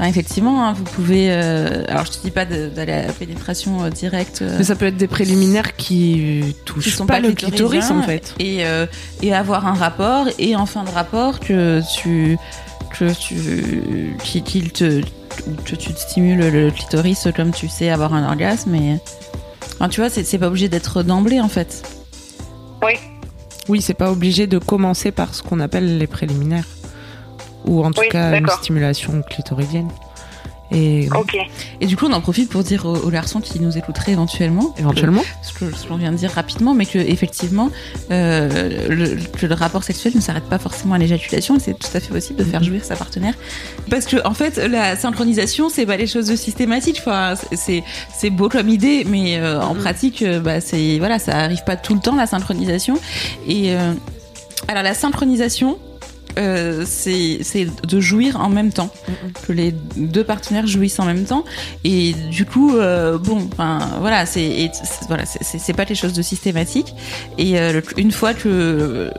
Hein, 0.00 0.06
effectivement, 0.08 0.64
hein, 0.66 0.72
vous 0.72 0.82
pouvez. 0.84 1.28
euh, 1.30 1.84
alors, 1.88 2.04
je 2.06 2.12
te 2.12 2.18
dis 2.24 2.30
pas 2.32 2.44
de- 2.44 2.68
d'aller 2.68 2.92
à 2.92 3.06
la 3.06 3.12
pénétration 3.12 3.84
euh, 3.84 3.90
directe. 3.90 4.40
euh, 4.42 4.56
Mais 4.58 4.64
ça 4.64 4.74
peut 4.74 4.86
être 4.86 4.96
des 4.96 5.06
préliminaires 5.06 5.76
qui 5.76 6.56
touchent 6.64 6.84
qui 6.84 6.90
sont 6.90 7.06
pas, 7.06 7.14
pas 7.14 7.20
le 7.20 7.32
clitoris 7.32 7.90
en 7.90 8.02
fait. 8.02 8.34
et 8.40 8.64
euh, 8.66 8.86
et 9.22 9.32
avoir 9.34 9.66
un 9.66 9.74
rapport 9.74 10.26
et 10.38 10.56
en 10.56 10.66
fin 10.66 10.82
de 10.84 10.90
rapport 10.90 11.38
que 11.40 11.80
tu 11.96 12.36
que 12.98 13.12
tu 13.12 14.16
qui- 14.24 14.42
qu'il 14.42 14.70
te 14.72 15.00
que 15.64 15.76
tu 15.76 15.92
te 15.92 15.98
stimules 15.98 16.50
le 16.50 16.70
clitoris 16.72 17.28
comme 17.36 17.52
tu 17.52 17.68
sais 17.68 17.88
avoir 17.90 18.14
un 18.14 18.24
orgasme 18.28 18.74
et 18.74 18.98
enfin, 19.74 19.88
tu 19.88 20.00
vois 20.00 20.10
c'est 20.10 20.24
c'est 20.24 20.38
pas 20.38 20.48
obligé 20.48 20.68
d'être 20.68 21.02
d'emblée 21.02 21.40
en 21.40 21.48
fait 21.48 21.82
Oui, 23.68 23.80
c'est 23.80 23.94
pas 23.94 24.10
obligé 24.12 24.46
de 24.46 24.58
commencer 24.58 25.10
par 25.10 25.34
ce 25.34 25.42
qu'on 25.42 25.58
appelle 25.60 25.96
les 25.98 26.06
préliminaires. 26.06 26.66
Ou 27.66 27.82
en 27.82 27.90
tout 27.92 28.02
Oui, 28.02 28.08
cas 28.10 28.38
une 28.38 28.48
stimulation 28.48 29.22
clitoridienne. 29.22 29.88
Et 30.70 31.08
du 31.86 31.96
coup 31.96 32.06
on 32.06 32.12
en 32.12 32.20
profite 32.20 32.48
pour 32.48 32.62
dire 32.64 32.86
aux, 32.86 32.96
aux 32.96 33.10
garçons 33.10 33.40
qui 33.40 33.60
nous 33.60 33.76
écouteraient 33.76 34.12
éventuellement 34.12 34.74
éventuellement. 34.78 35.22
ce 35.42 35.52
que 35.52 35.74
ce 35.74 35.86
qu'on 35.86 35.96
vient 35.96 36.12
de 36.12 36.16
dire 36.16 36.30
rapidement, 36.30 36.74
mais 36.74 36.86
que 36.86 36.98
effectivement 36.98 37.70
euh, 38.10 38.88
le, 38.88 39.16
que 39.38 39.46
le 39.46 39.54
rapport 39.54 39.84
sexuel 39.84 40.14
ne 40.16 40.20
s'arrête 40.20 40.44
pas 40.44 40.58
forcément 40.58 40.94
à 40.94 40.98
l'éjaculation, 40.98 41.56
et 41.56 41.60
c'est 41.60 41.78
tout 41.78 41.88
à 41.94 42.00
fait 42.00 42.12
possible 42.12 42.38
de 42.38 42.44
faire 42.44 42.62
jouir 42.62 42.84
sa 42.84 42.96
partenaire. 42.96 43.34
Parce 43.90 44.06
que 44.06 44.16
en 44.26 44.34
fait, 44.34 44.56
la 44.56 44.96
synchronisation, 44.96 45.68
c'est 45.68 45.86
pas 45.86 45.96
les 45.96 46.06
choses 46.06 46.26
de 46.26 46.36
systématique. 46.36 46.98
Enfin, 47.00 47.34
c'est 47.52 47.82
c'est 48.16 48.30
beau 48.30 48.48
comme 48.48 48.68
idée, 48.68 49.04
mais 49.06 49.38
euh, 49.38 49.60
en 49.60 49.74
pratique, 49.74 50.22
euh, 50.22 50.40
bah 50.40 50.60
c'est 50.60 50.98
voilà, 50.98 51.18
ça 51.18 51.38
arrive 51.38 51.64
pas 51.64 51.76
tout 51.76 51.94
le 51.94 52.00
temps 52.00 52.16
la 52.16 52.26
synchronisation. 52.26 52.98
Et 53.46 53.74
euh, 53.74 53.92
alors 54.68 54.82
la 54.82 54.94
synchronisation. 54.94 55.78
Euh, 56.36 56.84
c'est 56.84 57.38
c'est 57.42 57.66
de 57.86 58.00
jouir 58.00 58.40
en 58.40 58.48
même 58.48 58.72
temps 58.72 58.90
que 59.46 59.52
les 59.52 59.72
deux 59.96 60.24
partenaires 60.24 60.66
jouissent 60.66 60.98
en 60.98 61.04
même 61.04 61.24
temps 61.24 61.44
et 61.84 62.12
du 62.32 62.44
coup 62.44 62.74
euh, 62.76 63.18
bon 63.18 63.48
enfin 63.52 63.78
voilà 64.00 64.26
c'est 64.26 64.68
voilà 65.06 65.24
c'est- 65.26 65.72
pas 65.74 65.84
des 65.84 65.94
choses 65.94 66.12
de 66.12 66.22
systématique 66.22 66.92
et 67.38 67.58
euh, 67.60 67.74
le- 67.74 67.82
une 68.00 68.10
fois 68.10 68.34
que 68.34 69.12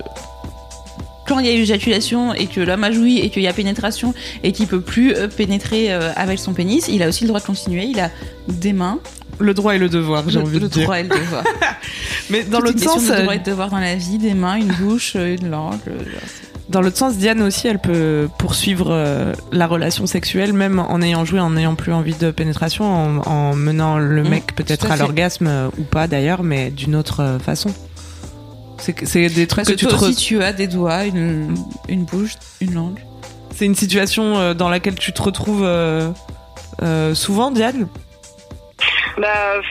quand 1.27 1.39
il 1.39 1.45
y 1.45 1.49
a 1.49 1.53
éjaculation 1.53 2.33
et 2.33 2.47
que 2.47 2.59
l'homme 2.59 2.83
a 2.83 2.91
joui 2.91 3.19
et 3.19 3.29
qu'il 3.29 3.43
y 3.43 3.47
a 3.47 3.53
pénétration 3.53 4.13
et 4.43 4.51
qu'il 4.51 4.67
peut 4.67 4.81
plus 4.81 5.13
euh, 5.15 5.27
pénétrer 5.27 5.91
euh, 5.93 6.11
avec 6.15 6.37
son 6.37 6.53
pénis, 6.53 6.85
il 6.89 7.01
a 7.01 7.07
aussi 7.07 7.23
le 7.23 7.29
droit 7.29 7.39
de 7.39 7.45
continuer. 7.45 7.85
Il 7.85 7.99
a 7.99 8.11
des 8.47 8.73
mains, 8.73 8.99
Le 9.39 9.55
droit 9.55 9.73
et 9.75 9.79
le 9.79 9.89
devoir, 9.89 10.29
j'ai 10.29 10.37
le, 10.37 10.45
envie 10.45 10.59
le 10.59 10.67
de 10.67 10.67
dire. 10.67 10.83
droit 10.83 10.99
et 10.99 11.03
le 11.03 11.09
devoir. 11.09 11.43
Mais 12.29 12.43
dans 12.43 12.59
l'autre 12.59 12.79
sens, 12.79 13.09
euh, 13.09 13.21
droit 13.23 13.33
et 13.35 13.39
de 13.39 13.43
devoir 13.43 13.69
dans 13.71 13.79
la 13.79 13.95
vie, 13.95 14.19
des 14.19 14.35
mains, 14.35 14.55
une 14.55 14.71
bouche, 14.73 15.15
une 15.15 15.49
langue. 15.49 15.79
Dans 16.69 16.81
l'autre 16.81 16.97
sens, 16.97 17.15
Diane 17.17 17.41
aussi, 17.43 17.67
elle 17.67 17.77
peut 17.79 18.27
poursuivre 18.39 18.87
euh, 18.89 19.33
la 19.51 19.67
relation 19.67 20.07
sexuelle, 20.07 20.51
même 20.53 20.79
en 20.79 20.99
ayant 21.01 21.23
joué, 21.23 21.39
en 21.39 21.51
n'ayant 21.51 21.75
plus 21.75 21.93
envie 21.93 22.15
de 22.15 22.31
pénétration, 22.31 22.85
en, 22.85 23.17
en 23.27 23.55
menant 23.55 23.99
le 23.99 24.23
Mm, 24.23 24.27
mec 24.29 24.55
peut-être 24.55 24.89
à 24.91 24.97
l'orgasme 24.97 25.47
euh, 25.47 25.67
ou 25.77 25.83
pas 25.83 26.07
d'ailleurs, 26.07 26.41
mais 26.43 26.71
d'une 26.71 26.95
autre 26.95 27.21
euh, 27.21 27.39
façon. 27.39 27.71
C'est 28.79 29.29
des 29.29 29.47
trucs 29.47 29.65
Parce 29.65 29.69
que 29.69 29.73
que 29.73 29.79
tu 29.79 29.85
te. 29.85 29.89
toi 29.91 29.99
re- 29.99 30.09
aussi, 30.09 30.15
tu 30.25 30.43
as 30.43 30.53
des 30.53 30.67
doigts, 30.67 31.05
une, 31.05 31.55
une 31.87 32.03
bouche, 32.03 32.33
une 32.61 32.73
langue. 32.73 32.99
C'est 33.53 33.65
une 33.65 33.75
situation 33.75 34.37
euh, 34.37 34.53
dans 34.53 34.69
laquelle 34.69 34.95
tu 34.95 35.13
te 35.13 35.21
retrouves 35.21 35.63
euh, 35.63 36.09
euh, 36.81 37.13
souvent, 37.15 37.51
Diane? 37.51 37.87
Bah 39.17 39.61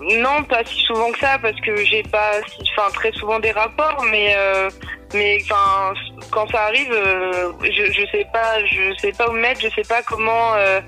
non, 0.00 0.42
pas 0.48 0.64
si 0.64 0.80
souvent 0.86 1.10
que 1.12 1.18
ça 1.18 1.38
parce 1.42 1.60
que 1.60 1.76
j'ai 1.84 2.02
pas, 2.04 2.32
si- 2.48 2.62
enfin 2.76 2.90
très 2.94 3.12
souvent 3.12 3.38
des 3.38 3.50
rapports, 3.50 4.02
mais 4.10 4.34
euh, 4.36 4.70
mais 5.12 5.38
enfin 5.44 5.92
quand 6.30 6.50
ça 6.50 6.62
arrive, 6.64 6.92
euh, 6.92 7.52
je 7.62 7.92
je 7.92 8.06
sais 8.10 8.26
pas, 8.32 8.64
je 8.64 8.94
sais 8.98 9.12
pas 9.12 9.28
où 9.28 9.32
me 9.32 9.40
mettre, 9.40 9.60
je 9.60 9.68
sais 9.68 9.86
pas 9.88 10.02
comment 10.02 10.54
euh, 10.54 10.80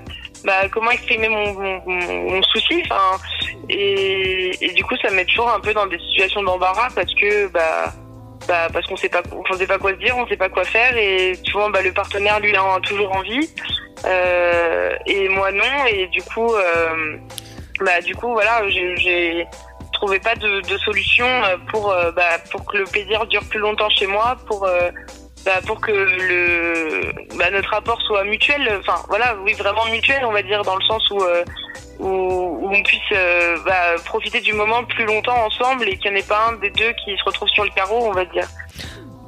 bah 0.43 0.67
comment 0.71 0.91
exprimer 0.91 1.29
mon 1.29 2.41
souci, 2.43 2.83
enfin 2.85 3.17
et, 3.69 4.71
du 4.75 4.83
coup 4.83 4.95
ça 5.01 5.09
me 5.09 5.15
met 5.17 5.25
toujours 5.25 5.49
un 5.49 5.59
peu 5.59 5.73
dans 5.73 5.85
des 5.87 5.99
situations 5.99 6.43
d'embarras 6.43 6.89
parce 6.95 7.13
que 7.15 7.47
bah 7.47 7.93
bah, 8.47 8.67
parce 8.73 8.85
qu'on 8.87 8.97
sait 8.97 9.09
pas 9.09 9.21
on 9.31 9.57
sait 9.57 9.67
pas 9.67 9.77
quoi 9.77 9.91
se 9.91 9.97
dire, 9.97 10.17
on 10.17 10.27
sait 10.27 10.37
pas 10.37 10.49
quoi 10.49 10.65
faire 10.65 10.97
et 10.97 11.33
souvent 11.45 11.69
bah, 11.69 11.81
le 11.81 11.93
partenaire 11.93 12.39
lui 12.39 12.55
a 12.55 12.79
toujours 12.81 13.15
envie 13.15 13.49
euh, 14.05 14.95
et 15.05 15.29
moi 15.29 15.51
non 15.51 15.85
et 15.89 16.07
du 16.07 16.21
coup 16.23 16.53
bah 17.79 18.01
du 18.01 18.15
coup 18.15 18.31
voilà 18.33 18.67
j'ai- 18.69 19.47
trouvé 19.93 20.19
pas 20.19 20.35
de, 20.35 20.77
solution 20.79 21.25
pour 21.71 21.95
bah, 22.13 22.37
pour 22.51 22.65
que 22.65 22.77
le 22.77 22.83
plaisir 22.83 23.25
dure 23.27 23.43
plus 23.49 23.59
longtemps 23.59 23.89
chez 23.89 24.07
moi 24.07 24.35
pour 24.47 24.67
bah, 25.45 25.59
pour 25.65 25.81
que 25.81 25.91
le 25.91 27.11
bah, 27.37 27.51
notre 27.51 27.69
rapport 27.69 28.01
soit 28.03 28.23
mutuel. 28.23 28.61
Enfin 28.79 29.01
voilà, 29.09 29.35
oui 29.43 29.53
vraiment 29.53 29.85
mutuel, 29.91 30.23
on 30.25 30.31
va 30.31 30.41
dire 30.41 30.61
dans 30.63 30.75
le 30.75 30.83
sens 30.83 31.03
où 31.11 31.21
euh, 31.21 31.43
où, 31.99 32.07
où 32.07 32.69
on 32.71 32.83
puisse 32.83 32.99
euh, 33.11 33.57
bah, 33.65 33.95
profiter 34.05 34.39
du 34.41 34.53
moment 34.53 34.83
plus 34.83 35.05
longtemps 35.05 35.45
ensemble 35.45 35.87
et 35.87 35.97
qu'il 35.97 36.11
n'y 36.11 36.17
en 36.17 36.19
ait 36.19 36.23
pas 36.23 36.49
un 36.49 36.53
des 36.57 36.69
deux 36.69 36.93
qui 37.03 37.15
se 37.17 37.23
retrouve 37.25 37.49
sur 37.49 37.63
le 37.63 37.69
carreau, 37.71 38.07
on 38.07 38.11
va 38.11 38.25
dire. 38.25 38.47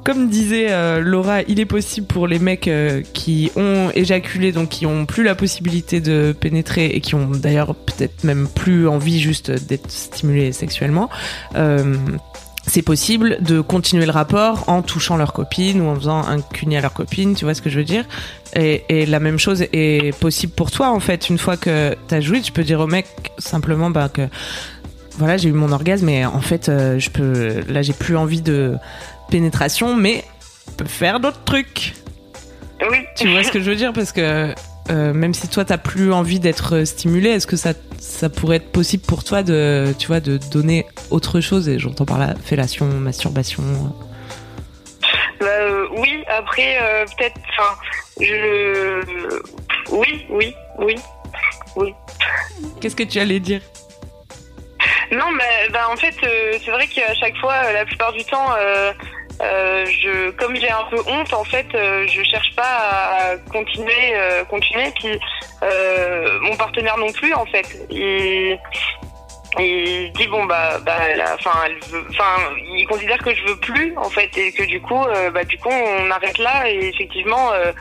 Comme 0.04 0.28
disait 0.28 0.68
euh, 0.70 1.00
Laura, 1.00 1.42
il 1.42 1.58
est 1.58 1.66
possible 1.66 2.06
pour 2.06 2.28
les 2.28 2.38
mecs 2.38 2.70
qui 3.12 3.50
ont 3.56 3.90
éjaculé, 3.94 4.52
donc 4.52 4.68
qui 4.68 4.86
ont 4.86 5.04
plus 5.04 5.24
la 5.24 5.34
possibilité 5.34 6.00
de 6.00 6.32
pénétrer 6.32 6.86
et 6.86 7.00
qui 7.00 7.16
ont 7.16 7.26
d'ailleurs 7.26 7.74
peut-être 7.74 8.22
même 8.22 8.48
plus 8.48 8.86
envie 8.86 9.18
juste 9.18 9.50
d'être 9.50 9.90
stimulés 9.90 10.52
sexuellement. 10.52 11.10
euh, 11.56 11.96
c'est 12.76 12.82
possible 12.82 13.38
de 13.40 13.62
continuer 13.62 14.04
le 14.04 14.12
rapport 14.12 14.68
en 14.68 14.82
touchant 14.82 15.16
leur 15.16 15.32
copine 15.32 15.80
ou 15.80 15.86
en 15.88 15.94
faisant 15.94 16.22
un 16.26 16.42
cuni 16.42 16.76
à 16.76 16.82
leur 16.82 16.92
copine, 16.92 17.34
tu 17.34 17.46
vois 17.46 17.54
ce 17.54 17.62
que 17.62 17.70
je 17.70 17.78
veux 17.78 17.86
dire? 17.86 18.04
Et, 18.54 18.84
et 18.90 19.06
la 19.06 19.18
même 19.18 19.38
chose 19.38 19.64
est 19.72 20.14
possible 20.18 20.52
pour 20.52 20.70
toi 20.70 20.90
en 20.90 21.00
fait. 21.00 21.30
Une 21.30 21.38
fois 21.38 21.56
que 21.56 21.96
t'as 22.06 22.20
joué, 22.20 22.42
tu 22.42 22.52
peux 22.52 22.64
dire 22.64 22.80
au 22.80 22.86
mec 22.86 23.06
simplement 23.38 23.88
bah, 23.88 24.10
que 24.10 24.28
voilà 25.16 25.38
j'ai 25.38 25.48
eu 25.48 25.52
mon 25.52 25.72
orgasme 25.72 26.06
et 26.10 26.26
en 26.26 26.42
fait 26.42 26.68
euh, 26.68 26.98
je 26.98 27.08
peux 27.08 27.62
là 27.66 27.80
j'ai 27.80 27.94
plus 27.94 28.14
envie 28.14 28.42
de 28.42 28.76
pénétration 29.30 29.96
mais 29.96 30.22
on 30.68 30.72
peut 30.72 30.84
faire 30.84 31.18
d'autres 31.18 31.44
trucs. 31.46 31.94
Oui. 32.90 32.98
Tu 33.16 33.26
vois 33.30 33.42
ce 33.42 33.52
que 33.52 33.60
je 33.60 33.70
veux 33.70 33.76
dire? 33.76 33.94
Parce 33.94 34.12
que 34.12 34.52
euh, 34.90 35.12
même 35.12 35.34
si 35.34 35.48
toi 35.48 35.64
t'as 35.64 35.78
plus 35.78 36.12
envie 36.12 36.40
d'être 36.40 36.84
stimulé, 36.84 37.30
est-ce 37.30 37.46
que 37.46 37.56
ça, 37.56 37.72
ça 37.98 38.28
pourrait 38.28 38.56
être 38.56 38.72
possible 38.72 39.04
pour 39.04 39.24
toi 39.24 39.42
de, 39.42 39.94
tu 39.98 40.06
vois, 40.06 40.20
de 40.20 40.38
donner 40.52 40.86
autre 41.10 41.40
chose? 41.40 41.68
Et 41.68 41.78
j'entends 41.78 42.04
par 42.04 42.18
là 42.18 42.34
fellation, 42.44 42.86
masturbation. 42.86 43.62
Bah, 45.40 45.46
euh, 45.46 45.86
oui, 45.98 46.24
après, 46.28 46.78
euh, 46.80 47.04
peut-être, 47.16 47.38
enfin, 47.58 47.76
je. 48.20 49.00
Oui, 49.90 50.26
oui, 50.30 50.54
oui, 50.78 50.94
oui. 51.76 51.94
Qu'est-ce 52.80 52.96
que 52.96 53.02
tu 53.02 53.18
allais 53.18 53.40
dire? 53.40 53.60
Non, 55.12 55.30
mais 55.32 55.68
bah, 55.72 55.88
en 55.92 55.96
fait, 55.96 56.14
euh, 56.24 56.58
c'est 56.64 56.70
vrai 56.70 56.86
qu'à 56.88 57.14
chaque 57.14 57.36
fois, 57.36 57.54
euh, 57.64 57.72
la 57.72 57.84
plupart 57.84 58.12
du 58.12 58.24
temps, 58.24 58.50
euh, 58.52 58.56
euh, 58.56 58.92
je, 59.40 60.30
comme 60.30 60.56
j'ai 60.56 60.70
un 60.70 60.84
peu 60.90 60.98
honte, 61.06 61.32
en 61.32 61.44
fait, 61.44 61.66
euh, 61.74 62.06
je 62.08 62.22
cherche 62.22 62.54
pas 62.54 62.62
à 62.62 63.36
continuer, 63.52 64.14
euh, 64.14 64.44
continuer. 64.44 64.90
Puis 64.94 65.18
euh, 65.62 66.38
mon 66.40 66.56
partenaire 66.56 66.96
non 66.98 67.12
plus, 67.12 67.34
en 67.34 67.46
fait. 67.46 67.66
Il, 67.90 68.58
il 69.58 70.12
dit 70.12 70.26
bon 70.26 70.44
bah 70.44 70.78
bah 70.84 70.98
enfin 71.34 71.66
il 72.68 72.86
considère 72.86 73.16
que 73.18 73.34
je 73.34 73.42
veux 73.46 73.56
plus 73.56 73.96
en 73.96 74.10
fait 74.10 74.36
et 74.36 74.52
que 74.52 74.64
du 74.64 74.80
coup 74.82 75.02
euh, 75.02 75.30
bah 75.30 75.44
du 75.44 75.56
coup 75.58 75.70
on 75.70 76.10
arrête 76.10 76.36
là 76.36 76.68
et 76.68 76.88
effectivement 76.88 77.52
euh, 77.52 77.72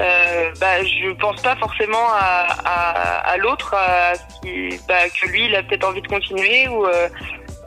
euh, 0.00 0.50
bah 0.60 0.84
je 0.84 1.12
pense 1.14 1.42
pas 1.42 1.56
forcément 1.56 2.08
à, 2.12 2.46
à, 2.64 3.30
à 3.32 3.36
l'autre 3.38 3.74
bah 4.86 5.08
que 5.08 5.28
lui 5.28 5.46
il 5.46 5.56
a 5.56 5.62
peut-être 5.64 5.88
envie 5.88 6.02
de 6.02 6.08
continuer 6.08 6.68
ou 6.68 6.86
euh, 6.86 7.08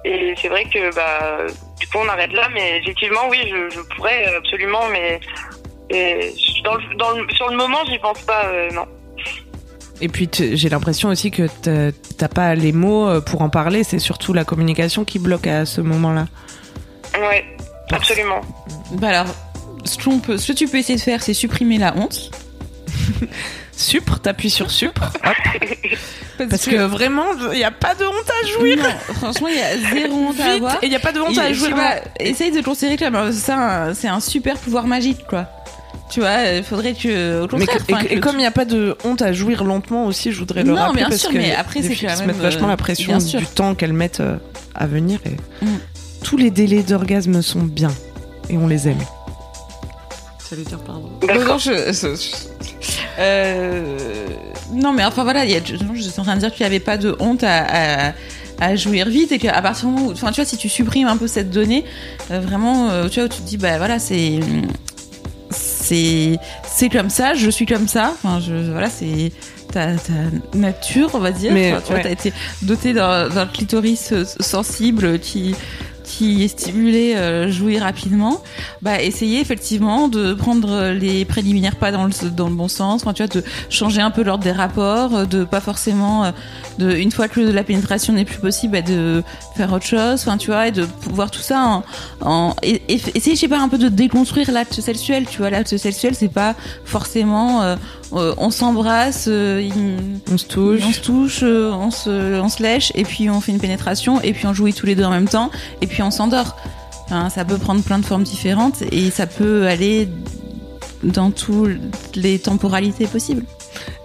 et 0.06 0.34
c'est 0.38 0.48
vrai 0.48 0.64
que 0.64 0.94
bah 0.96 1.48
du 1.80 1.88
coup 1.88 1.98
on 2.04 2.10
arrête 2.10 2.32
là 2.34 2.48
mais 2.54 2.78
effectivement 2.80 3.22
oui 3.30 3.38
je, 3.50 3.70
je 3.76 3.80
pourrais 3.96 4.26
absolument 4.36 4.88
mais 4.92 5.20
et 5.90 6.34
dans 6.64 6.76
le, 6.76 6.96
dans 6.98 7.12
le, 7.12 7.26
sur 7.34 7.50
le 7.50 7.56
moment 7.58 7.78
j'y 7.90 7.98
pense 8.00 8.20
pas 8.22 8.46
euh, 8.46 8.70
non 8.72 8.86
Et 10.02 10.10
puis 10.10 10.30
j'ai 10.34 10.70
l'impression 10.70 11.10
aussi 11.10 11.32
que 11.32 11.48
t'as- 12.18 12.28
pas 12.28 12.56
les 12.56 12.72
mots 12.74 13.08
euh, 13.08 13.22
pour 13.22 13.42
en 13.42 13.50
parler. 13.50 13.84
C'est 13.84 13.98
surtout 14.00 14.34
la 14.34 14.44
communication 14.44 15.06
qui 15.06 15.18
bloque 15.18 15.48
à 15.48 15.66
ce 15.66 15.82
moment-là. 15.82 16.28
ouais 17.20 17.46
absolument 17.92 18.42
Bah 18.94 19.10
alors, 19.10 19.34
ce, 19.86 19.98
qu'on 19.98 20.20
peut, 20.20 20.38
ce 20.38 20.52
que 20.52 20.58
tu 20.58 20.68
peux 20.68 20.78
essayer 20.78 20.98
de 20.98 21.04
faire, 21.04 21.24
c'est 21.24 21.34
supprimer 21.34 21.78
la 21.78 21.96
honte. 21.96 22.32
Supre, 23.78 24.20
t'appuies 24.20 24.50
sur 24.50 24.72
supre. 24.72 25.12
Hop. 25.24 25.36
Parce 26.50 26.66
que 26.66 26.76
vraiment, 26.86 27.26
il 27.54 27.60
y 27.60 27.64
a 27.64 27.72
pas 27.72 27.96
de 27.96 28.04
honte 28.06 28.32
à 28.44 28.48
jouir. 28.48 28.78
Non, 28.78 29.14
franchement, 29.16 29.48
il 29.48 29.56
y 29.56 29.60
a 29.62 29.78
zéro 29.94 30.16
honte 30.30 30.40
à 30.40 30.52
avoir. 30.54 30.76
et 30.84 30.88
il 30.88 30.92
y 30.92 30.96
a 30.96 31.00
pas 31.00 31.12
de 31.12 31.20
honte 31.20 31.30
Il- 31.34 31.40
à 31.40 31.54
jouir. 31.54 31.76
pas, 31.76 31.96
essaye 32.20 32.52
de 32.52 32.62
considérer 32.62 32.98
que 32.98 33.06
c'est 33.32 34.08
un, 34.08 34.20
super 34.20 34.58
pouvoir 34.58 34.86
magique, 34.88 35.26
quoi. 35.28 35.48
Tu 36.12 36.22
vois, 36.22 36.44
il 36.56 36.64
faudrait 36.64 36.94
que, 36.94 37.42
au 37.42 37.58
Mais 37.58 37.66
contraire, 37.66 38.06
que- 38.08 38.14
et, 38.14 38.20
comme 38.20 38.36
il 38.36 38.40
n'y 38.40 38.46
a 38.46 38.52
pas 38.52 38.66
de 38.66 38.96
honte 39.04 39.22
à 39.22 39.32
jouir 39.34 39.64
lentement 39.64 40.06
aussi, 40.06 40.32
je 40.32 40.40
voudrais 40.40 40.64
le 40.64 40.70
Non, 40.72 40.76
rappeler 40.78 41.02
bien 41.02 41.10
parce 41.10 41.22
sûr, 41.22 41.32
que 41.32 41.38
mais 41.38 41.54
après, 41.54 41.82
c'est 41.82 41.96
quand 41.96 42.14
se 42.16 42.20
même, 42.20 42.28
mettent 42.28 42.38
vachement 42.38 42.68
euh, 42.68 42.72
la 42.72 42.78
pression 42.78 43.08
bien 43.08 43.20
sûr. 43.20 43.40
du 43.40 43.46
temps 43.48 43.76
qu'elles 43.76 43.94
mettent 43.94 44.20
euh, 44.22 44.38
à 44.74 44.86
venir. 44.88 45.20
Et 45.26 45.36
Mm. 45.66 45.78
Tous 46.24 46.38
les 46.38 46.50
délais 46.52 46.82
d'orgasme 46.84 47.42
sont 47.42 47.62
bien 47.62 47.92
et 48.50 48.58
on 48.58 48.68
les 48.68 48.88
aime. 48.88 48.98
Ça 50.40 50.56
veut 50.56 50.64
dire 50.64 50.80
pardon. 50.80 51.12
Non, 51.28 51.46
non, 51.46 51.58
je- 51.58 51.72
je- 51.92 52.16
je- 52.16 52.88
euh, 53.20 53.98
non, 54.74 54.94
mais 54.94 55.04
enfin 55.06 55.24
voilà, 55.24 55.46
il 55.46 55.52
y 55.52 55.56
a, 55.56 55.60
je, 55.64 55.76
je 55.76 56.02
suis 56.02 56.20
en 56.20 56.24
train 56.24 56.36
de 56.36 56.40
dire 56.40 56.52
qu'il 56.54 56.64
n'y 56.64 56.68
avait 56.68 56.80
pas 56.80 56.98
de 56.98 57.16
honte 57.20 57.44
à, 57.44 58.10
à, 58.10 58.14
à 58.60 58.76
jouir 58.76 59.08
vite 59.10 59.32
et 59.32 59.40
qu'à 59.40 59.62
partir 59.62 59.88
du 59.88 59.96
moment 59.96 60.08
où, 60.08 60.12
enfin, 60.12 60.32
tu 60.32 60.42
vois, 60.42 60.46
si 60.46 60.58
tu 60.58 60.70
supprimes 60.70 61.08
un 61.08 61.18
peu 61.18 61.28
cette 61.28 61.50
donnée, 61.50 61.86
euh, 62.32 62.40
vraiment, 62.40 62.90
euh, 62.90 63.08
tu 63.08 63.20
vois, 63.20 63.28
où 63.28 63.32
tu 63.32 63.42
te 63.42 63.48
dis, 63.48 63.58
bah 63.58 63.78
voilà, 63.78 64.00
c'est, 64.00 64.40
c'est, 65.50 66.38
c'est 66.68 66.90
comme 66.90 67.10
ça, 67.10 67.34
je 67.34 67.50
suis 67.50 67.66
comme 67.66 67.88
ça, 67.88 68.14
enfin, 68.14 68.40
je, 68.40 68.72
voilà, 68.72 68.90
c'est 68.90 69.32
ta, 69.72 69.96
ta 69.96 70.14
nature, 70.58 71.12
on 71.14 71.20
va 71.20 71.32
dire. 71.32 71.54
Mais, 71.54 71.74
Enfin, 71.74 71.82
tu 71.86 71.94
vois, 71.94 72.02
t'as 72.02 72.12
été 72.12 72.34
doté 72.62 72.94
d'un 72.94 73.30
d'un 73.30 73.46
clitoris 73.46 74.14
sensible 74.40 75.20
qui, 75.20 75.56
qui 76.08 76.44
est 76.44 76.48
stimulé, 76.48 77.16
euh, 77.16 77.52
jouir 77.52 77.82
rapidement 77.82 78.42
bah 78.82 79.02
essayer 79.02 79.42
effectivement 79.42 80.08
de 80.08 80.34
prendre 80.34 80.92
les 80.92 81.26
préliminaires 81.26 81.76
pas 81.76 81.92
dans 81.92 82.06
le 82.06 82.30
dans 82.30 82.48
le 82.48 82.56
bon 82.56 82.70
sens 82.70 83.02
enfin 83.02 83.14
tu 83.14 83.24
vois 83.24 83.34
de 83.34 83.44
changer 83.70 84.02
un 84.02 84.10
peu 84.10 84.24
l'ordre 84.24 84.44
des 84.44 84.54
rapports 84.54 85.14
euh, 85.14 85.26
de 85.26 85.44
pas 85.44 85.60
forcément 85.60 86.24
euh, 86.24 86.32
de 86.80 86.92
une 86.96 87.12
fois 87.12 87.28
que 87.28 87.42
la 87.42 87.64
pénétration 87.64 88.14
n'est 88.14 88.26
plus 88.26 88.38
possible 88.38 88.74
bah, 88.74 88.82
de 88.82 89.22
faire 89.56 89.74
autre 89.74 89.86
chose 89.86 90.22
enfin 90.22 90.38
tu 90.38 90.48
vois 90.48 90.70
et 90.70 90.72
de 90.72 90.86
pouvoir 90.86 91.30
tout 91.30 91.42
ça 91.42 91.60
en, 91.62 91.84
en 92.22 92.56
essayer 92.64 93.36
je 93.36 93.40
sais 93.40 93.48
pas 93.50 93.60
un 93.60 93.70
peu 93.70 93.78
de 93.78 93.90
déconstruire 93.90 94.52
l'acte 94.52 94.80
sexuel 94.80 95.26
tu 95.30 95.40
vois 95.40 95.50
l'acte 95.50 95.76
sexuel 95.76 96.16
c'est 96.16 96.30
pas 96.30 96.56
forcément 96.86 97.64
euh, 97.64 97.76
euh, 98.14 98.34
on 98.38 98.50
s'embrasse 98.50 99.26
euh, 99.28 99.62
il- 99.62 100.20
On 100.32 100.38
se 100.38 100.46
touche. 100.46 100.82
on 100.88 100.92
se 100.92 101.02
touche, 101.02 101.40
euh, 101.44 101.72
on 101.72 101.92
se, 101.92 102.40
on 102.40 102.50
se 102.50 102.62
lèche, 102.64 102.92
et 102.96 103.04
puis 103.04 103.30
on 103.30 103.42
fait 103.42 103.52
une 103.52 103.60
pénétration, 103.60 104.22
et 104.22 104.34
puis 104.34 104.48
on 104.48 104.54
jouit 104.54 104.74
tous 104.74 104.86
les 104.86 104.96
deux 104.96 105.04
en 105.04 105.10
même 105.12 105.28
temps, 105.28 105.50
et 105.82 105.88
puis 105.88 106.02
on 106.04 106.12
s'endort. 106.12 106.56
Enfin, 107.06 107.30
ça 107.30 107.46
peut 107.46 107.58
prendre 107.58 107.82
plein 107.84 108.00
de 108.00 108.06
formes 108.06 108.24
différentes, 108.24 108.82
et 108.92 109.12
ça 109.12 109.28
peut 109.28 109.68
aller 109.68 110.10
dans 111.04 111.32
toutes 111.32 112.16
les 112.16 112.40
temporalités 112.40 113.08
possibles. 113.08 113.44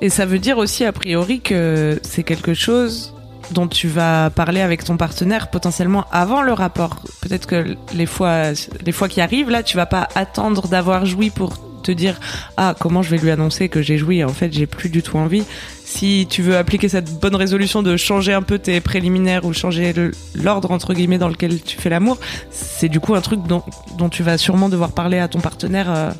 Et 0.00 0.08
ça 0.10 0.26
veut 0.26 0.38
dire 0.38 0.58
aussi 0.58 0.84
a 0.84 0.92
priori 0.92 1.40
que 1.40 1.98
c'est 2.02 2.22
quelque 2.22 2.54
chose 2.54 3.14
dont 3.52 3.66
tu 3.66 3.88
vas 3.88 4.30
parler 4.30 4.60
avec 4.60 4.84
ton 4.84 4.96
partenaire 4.96 5.48
potentiellement 5.50 6.04
avant 6.12 6.42
le 6.42 6.52
rapport. 6.52 6.96
Peut-être 7.20 7.46
que 7.46 7.76
les 7.94 8.06
fois, 8.06 8.52
les 8.84 8.92
fois 8.92 9.08
qui 9.08 9.20
arrivent, 9.20 9.50
là, 9.50 9.62
tu 9.62 9.76
vas 9.76 9.86
pas 9.86 10.08
attendre 10.14 10.68
d'avoir 10.68 11.06
joui 11.06 11.30
pour 11.30 11.58
te 11.82 11.92
dire 11.92 12.18
ah 12.56 12.74
comment 12.78 13.02
je 13.02 13.10
vais 13.10 13.18
lui 13.18 13.30
annoncer 13.30 13.68
que 13.68 13.82
j'ai 13.82 13.98
joui. 13.98 14.24
En 14.24 14.32
fait, 14.32 14.52
j'ai 14.52 14.66
plus 14.66 14.88
du 14.88 15.02
tout 15.02 15.18
envie. 15.18 15.44
Si 15.84 16.26
tu 16.30 16.40
veux 16.40 16.56
appliquer 16.56 16.88
cette 16.88 17.20
bonne 17.20 17.36
résolution 17.36 17.82
de 17.82 17.96
changer 17.98 18.32
un 18.32 18.40
peu 18.40 18.58
tes 18.58 18.80
préliminaires 18.80 19.44
ou 19.44 19.52
changer 19.52 19.92
l'ordre 20.34 20.70
entre 20.70 20.94
guillemets 20.94 21.18
dans 21.18 21.28
lequel 21.28 21.60
tu 21.60 21.76
fais 21.78 21.90
l'amour, 21.90 22.18
c'est 22.50 22.88
du 22.88 22.98
coup 22.98 23.14
un 23.14 23.20
truc 23.20 23.42
dont, 23.46 23.62
dont 23.98 24.08
tu 24.08 24.22
vas 24.22 24.38
sûrement 24.38 24.70
devoir 24.70 24.92
parler 24.92 25.18
à 25.18 25.28
ton 25.28 25.40
partenaire. 25.40 25.90
euh, 25.90 26.10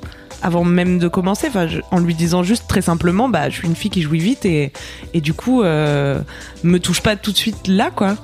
avant 0.42 0.64
même 0.64 0.98
de 0.98 1.09
commencer, 1.09 1.48
en 1.92 1.98
lui 1.98 2.14
disant 2.14 2.42
juste 2.42 2.64
très 2.66 2.83
simplement, 2.83 3.29
bah, 3.29 3.48
je 3.48 3.59
suis 3.59 3.68
une 3.68 3.77
fille 3.77 3.90
qui 3.90 4.03
jouit 4.03 4.18
vite 4.18 4.44
et, 4.44 4.72
et 5.14 5.20
du 5.20 5.35
coup, 5.35 5.62
euh, 5.62 6.20
me 6.64 6.79
touche 6.81 7.01
pas 7.01 7.16
tout 7.16 7.31
de 7.31 7.37
suite 7.37 7.68
là, 7.68 7.90
quoi. 7.94 8.16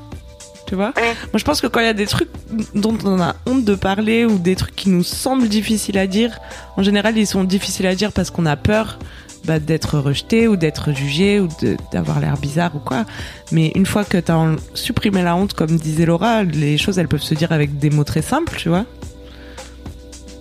Tu 0.69 0.75
vois. 0.75 0.93
Moi, 0.97 1.39
je 1.39 1.45
pense 1.45 1.63
que 1.63 1.67
quand 1.67 1.81
il 1.81 1.87
y 1.87 1.89
a 1.89 1.95
des 1.95 2.07
trucs 2.07 2.29
dont 2.75 2.97
on 3.07 3.19
a 3.23 3.37
honte 3.47 3.65
de 3.65 3.75
parler 3.75 4.27
ou 4.27 4.39
des 4.39 4.55
trucs 4.55 4.77
qui 4.77 4.91
nous 4.91 5.03
semblent 5.03 5.49
difficiles 5.49 5.97
à 5.97 6.07
dire, 6.07 6.39
en 6.77 6.83
général, 6.83 7.17
ils 7.17 7.27
sont 7.27 7.43
difficiles 7.43 7.87
à 7.87 7.95
dire 7.95 8.13
parce 8.13 8.31
qu'on 8.31 8.45
a 8.45 8.55
peur 8.55 8.99
bah, 9.47 9.59
d'être 9.61 9.99
rejeté 9.99 10.47
ou 10.47 10.57
d'être 10.57 10.93
jugé 10.93 11.41
ou 11.41 11.49
d'avoir 11.91 12.21
l'air 12.21 12.37
bizarre 12.37 12.77
ou 12.77 12.81
quoi. 12.81 13.07
Mais 13.51 13.73
une 13.77 13.87
fois 13.87 14.05
que 14.05 14.19
tu 14.19 14.31
as 14.31 14.57
supprimé 14.75 15.23
la 15.23 15.37
honte, 15.37 15.55
comme 15.55 15.75
disait 15.79 16.05
Laura, 16.05 16.43
les 16.45 16.77
choses, 16.77 16.99
elles 16.99 17.09
peuvent 17.09 17.23
se 17.23 17.35
dire 17.35 17.51
avec 17.51 17.79
des 17.79 17.89
mots 17.89 18.05
très 18.05 18.21
simples, 18.21 18.55
tu 18.59 18.69
vois 18.69 18.85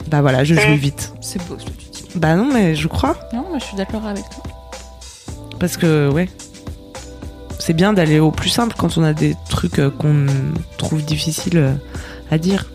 Bah 0.09 0.19
voilà, 0.21 0.43
je 0.43 0.55
Ouais. 0.55 0.75
vite. 0.75 1.13
C'est 1.21 1.41
beau 1.47 1.55
ce 1.57 1.63
que 1.63 1.69
tu 1.69 1.89
dis. 1.89 2.05
Bah 2.15 2.35
non, 2.35 2.51
mais 2.51 2.75
je 2.75 2.89
crois. 2.89 3.17
Non, 3.31 3.45
moi 3.47 3.59
je 3.59 3.63
suis 3.63 3.77
d'accord 3.77 4.05
avec 4.05 4.25
toi. 4.29 4.43
Parce 5.57 5.77
que, 5.77 6.09
ouais. 6.09 6.27
C'est 7.59 7.73
bien 7.73 7.93
d'aller 7.93 8.19
au 8.19 8.31
plus 8.31 8.49
simple 8.49 8.75
quand 8.77 8.97
on 8.97 9.03
a 9.03 9.13
des 9.13 9.35
trucs 9.49 9.79
euh, 9.79 9.89
qu'on 9.89 10.25
trouve 10.77 11.03
difficiles 11.03 11.57
euh, 11.57 11.73
à 12.31 12.37
dire. 12.37 12.65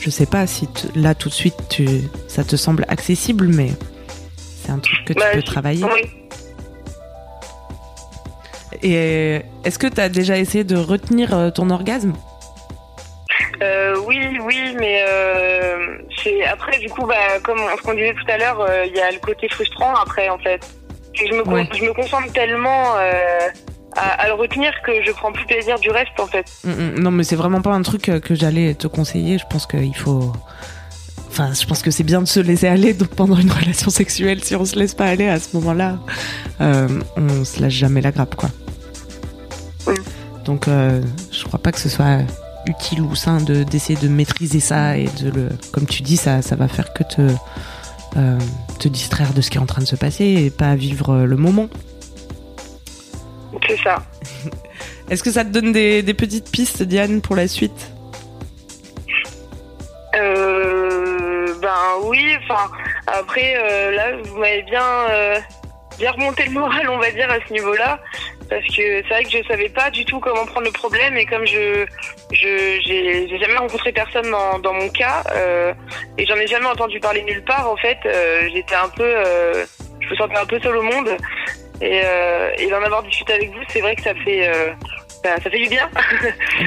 Je 0.00 0.08
sais 0.10 0.26
pas 0.26 0.46
si 0.46 0.68
là 0.94 1.14
tout 1.14 1.28
de 1.28 1.34
suite 1.34 1.54
tu, 1.68 1.86
ça 2.26 2.42
te 2.42 2.56
semble 2.56 2.84
accessible, 2.88 3.48
mais 3.48 3.70
c'est 4.36 4.72
un 4.72 4.78
truc 4.78 5.04
que 5.04 5.12
tu 5.12 5.18
Bah, 5.18 5.26
peux 5.34 5.42
travailler. 5.42 5.84
oui. 5.84 6.10
Et 8.82 9.42
est-ce 9.64 9.78
que 9.78 9.86
tu 9.88 10.00
as 10.00 10.08
déjà 10.08 10.38
essayé 10.38 10.64
de 10.64 10.76
retenir 10.76 11.34
euh, 11.36 11.50
ton 11.50 11.68
orgasme? 11.68 12.14
Euh, 13.62 13.94
oui, 14.06 14.18
oui, 14.42 14.74
mais 14.78 15.04
euh, 15.06 15.98
après 16.50 16.78
du 16.78 16.88
coup, 16.88 17.04
bah, 17.06 17.14
comme 17.42 17.58
ce 17.76 17.82
qu'on 17.82 17.92
disait 17.92 18.14
tout 18.14 18.32
à 18.32 18.38
l'heure, 18.38 18.60
euh, 18.62 18.86
il 18.86 18.96
y 18.96 19.00
a 19.00 19.10
le 19.10 19.18
côté 19.18 19.48
frustrant 19.50 19.94
après 19.96 20.30
en 20.30 20.38
fait. 20.38 20.60
Et 21.14 21.26
je 21.28 21.34
me 21.34 21.42
Ouais. 21.48 21.68
je 21.76 21.82
me 21.84 21.92
concentre 21.92 22.32
tellement 22.32 22.96
euh, 22.96 23.48
à, 23.96 24.22
à 24.22 24.28
le 24.28 24.34
retenir 24.34 24.72
que 24.84 24.92
je 25.04 25.10
prends 25.12 25.32
plus 25.32 25.46
plaisir 25.46 25.78
du 25.80 25.90
reste 25.90 26.18
en 26.18 26.26
fait. 26.26 26.46
Mm, 26.64 26.70
mm. 26.70 26.98
Non, 27.00 27.10
mais 27.10 27.24
c'est 27.24 27.36
vraiment 27.36 27.60
pas 27.60 27.70
un 27.70 27.82
truc 27.82 28.08
euh, 28.08 28.20
que 28.20 28.34
j'allais 28.34 28.74
te 28.74 28.86
conseiller. 28.86 29.38
Je 29.38 29.44
pense 29.50 29.66
qu'il 29.66 29.96
faut. 29.96 30.32
Enfin, 31.28 31.52
je 31.54 31.64
pense 31.66 31.82
que 31.82 31.90
c'est 31.92 32.02
bien 32.04 32.20
de 32.20 32.26
se 32.26 32.40
laisser 32.40 32.66
aller 32.66 32.92
pendant 32.94 33.36
une 33.36 33.50
relation 33.60 33.90
sexuelle. 33.90 34.42
Si 34.42 34.54
on 34.56 34.64
se 34.64 34.76
laisse 34.76 34.94
pas 34.94 35.06
aller 35.06 35.28
à 35.28 35.38
ce 35.38 35.56
moment-là, 35.56 35.98
euh, 36.60 36.88
on 37.16 37.44
se 37.44 37.60
lâche 37.62 37.72
jamais 37.74 38.00
la 38.00 38.10
grappe, 38.12 38.34
quoi. 38.34 38.48
Oui. 39.86 39.94
Donc, 40.44 40.68
euh, 40.68 41.00
je 41.32 41.44
crois 41.44 41.60
pas 41.60 41.70
que 41.72 41.78
ce 41.78 41.88
soit 41.88 42.18
utile 42.66 43.00
ou 43.02 43.14
sain 43.14 43.38
de 43.38 43.62
d'essayer 43.62 43.98
de 43.98 44.08
maîtriser 44.08 44.60
ça 44.60 44.96
et 44.96 45.08
de 45.22 45.30
le. 45.30 45.48
Comme 45.72 45.86
tu 45.86 46.02
dis, 46.02 46.16
ça, 46.16 46.42
ça 46.42 46.56
va 46.56 46.66
faire 46.68 46.92
que 46.92 47.04
te 47.04 47.22
euh, 48.16 48.38
te 48.78 48.88
distraire 48.88 49.32
de 49.32 49.40
ce 49.40 49.50
qui 49.50 49.58
est 49.58 49.60
en 49.60 49.66
train 49.66 49.82
de 49.82 49.86
se 49.86 49.96
passer 49.96 50.24
et 50.24 50.50
pas 50.50 50.74
vivre 50.74 51.10
euh, 51.10 51.26
le 51.26 51.36
moment. 51.36 51.68
C'est 53.66 53.78
ça. 53.78 54.02
Est-ce 55.10 55.22
que 55.22 55.30
ça 55.30 55.44
te 55.44 55.50
donne 55.50 55.72
des, 55.72 56.02
des 56.02 56.14
petites 56.14 56.50
pistes, 56.50 56.82
Diane, 56.82 57.20
pour 57.20 57.36
la 57.36 57.48
suite? 57.48 57.90
Euh, 60.16 61.54
ben 61.60 61.76
oui, 62.04 62.34
enfin 62.42 62.70
après 63.06 63.54
euh, 63.56 63.92
là 63.92 64.16
vous 64.24 64.38
m'avez 64.38 64.62
bien 64.62 64.82
bien 65.98 66.10
remonté 66.10 66.44
le 66.46 66.50
moral 66.50 66.88
on 66.88 66.98
va 66.98 67.10
dire 67.12 67.30
à 67.30 67.38
ce 67.46 67.52
niveau-là 67.52 68.00
parce 68.50 68.66
que 68.66 68.72
c'est 69.02 69.08
vrai 69.08 69.22
que 69.24 69.30
je 69.30 69.42
savais 69.48 69.68
pas 69.68 69.90
du 69.90 70.04
tout 70.04 70.18
comment 70.20 70.44
prendre 70.44 70.66
le 70.66 70.72
problème 70.72 71.16
et 71.16 71.24
comme 71.24 71.46
je 71.46 71.86
je 72.32 72.80
j'ai 72.84 73.38
jamais 73.38 73.56
rencontré 73.56 73.92
personne 73.92 74.28
dans, 74.30 74.58
dans 74.58 74.72
mon 74.74 74.88
cas 74.90 75.22
euh, 75.36 75.72
et 76.18 76.26
j'en 76.26 76.34
ai 76.36 76.46
jamais 76.48 76.66
entendu 76.66 76.98
parler 77.00 77.22
nulle 77.22 77.44
part 77.44 77.70
en 77.70 77.76
fait 77.76 77.98
euh, 78.06 78.48
j'étais 78.52 78.74
un 78.74 78.88
peu 78.88 79.04
euh, 79.04 79.64
je 80.00 80.08
me 80.10 80.16
sentais 80.16 80.36
un 80.36 80.46
peu 80.46 80.58
seule 80.60 80.76
au 80.76 80.82
monde. 80.82 81.16
Et, 81.82 82.02
euh, 82.04 82.50
et 82.58 82.66
d'en 82.68 82.82
avoir 82.82 83.02
discuté 83.04 83.32
avec 83.32 83.48
vous 83.52 83.62
c'est 83.68 83.80
vrai 83.80 83.96
que 83.96 84.02
ça 84.02 84.14
fait 84.16 84.48
euh, 84.48 84.70
bah, 85.24 85.36
ça 85.42 85.48
fait 85.48 85.58
du 85.60 85.68
bien. 85.68 85.88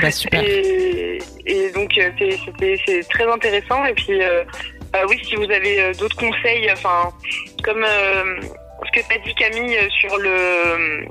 Bah 0.02 0.10
super. 0.10 0.42
et, 0.48 1.20
et 1.46 1.72
donc 1.72 1.92
euh, 2.00 2.10
c'est- 2.88 3.10
très 3.10 3.26
intéressant. 3.32 3.86
Et 3.86 3.94
puis 3.94 4.24
euh, 4.24 4.44
bah 4.92 5.02
oui 5.08 5.20
si 5.24 5.36
vous 5.36 5.52
avez 5.52 5.92
d'autres 6.00 6.16
conseils 6.16 6.68
enfin 6.72 7.12
comme 7.64 7.84
euh, 7.84 8.42
ce 8.86 9.00
que 9.00 9.06
t'as 9.08 9.20
dit 9.20 9.36
Camille 9.36 9.78
sur 10.00 10.18
le 10.18 11.06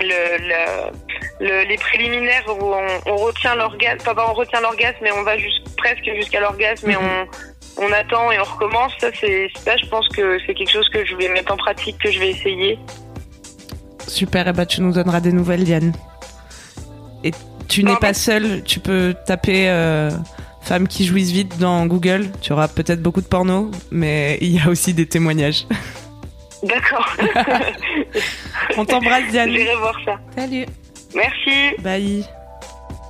le, 0.00 0.48
la- 0.48 0.90
le- 1.40 1.68
les 1.68 1.76
préliminaires 1.76 2.44
où 2.48 2.72
on, 2.74 2.86
on 3.12 3.16
retient 3.16 3.54
l'orgasme 3.54 3.98
enfin 4.00 4.14
pas 4.14 4.28
on 4.30 4.34
retient 4.34 4.60
l'orgasme 4.60 4.98
mais 5.02 5.12
on 5.12 5.22
va 5.22 5.36
juste 5.38 5.60
presque 5.76 6.04
jusqu'à 6.16 6.40
l'orgasme 6.40 6.90
et 6.90 6.96
on 6.96 7.26
on 7.80 7.92
attend 7.92 8.30
et 8.32 8.38
on 8.40 8.44
recommence 8.44 8.92
ça 9.00 9.08
c'est 9.20 9.48
ça 9.64 9.76
je 9.76 9.86
pense 9.86 10.08
que 10.08 10.38
c'est 10.46 10.54
quelque 10.54 10.70
chose 10.70 10.88
que 10.90 11.04
je 11.04 11.14
vais 11.16 11.28
mettre 11.28 11.52
en 11.52 11.56
pratique 11.56 11.96
que 11.98 12.10
je 12.10 12.18
vais 12.18 12.30
essayer 12.30 12.78
Super, 14.06 14.48
et 14.48 14.52
bah 14.54 14.64
tu 14.64 14.80
nous 14.80 14.92
donneras 14.92 15.20
des 15.20 15.32
nouvelles, 15.32 15.64
Diane. 15.64 15.92
Et 17.24 17.32
tu 17.68 17.84
n'es 17.84 17.94
pas 17.96 18.14
seule, 18.14 18.62
tu 18.64 18.80
peux 18.80 19.14
taper 19.26 19.68
euh, 19.68 20.10
femmes 20.62 20.88
qui 20.88 21.04
jouissent 21.04 21.30
vite 21.30 21.58
dans 21.58 21.84
Google. 21.84 22.30
Tu 22.40 22.54
auras 22.54 22.68
peut-être 22.68 23.02
beaucoup 23.02 23.20
de 23.20 23.26
porno, 23.26 23.70
mais 23.90 24.38
il 24.40 24.48
y 24.56 24.60
a 24.60 24.68
aussi 24.70 24.94
des 24.94 25.06
témoignages. 25.06 25.66
d'accord 26.62 27.06
On 28.76 28.84
t'embrasse, 28.84 29.28
Diane. 29.30 29.50
j'irai 29.50 29.76
voir 29.76 29.94
ça 30.04 30.18
Salut. 30.36 30.66
merci 31.14 31.76
Bye. 31.80 32.24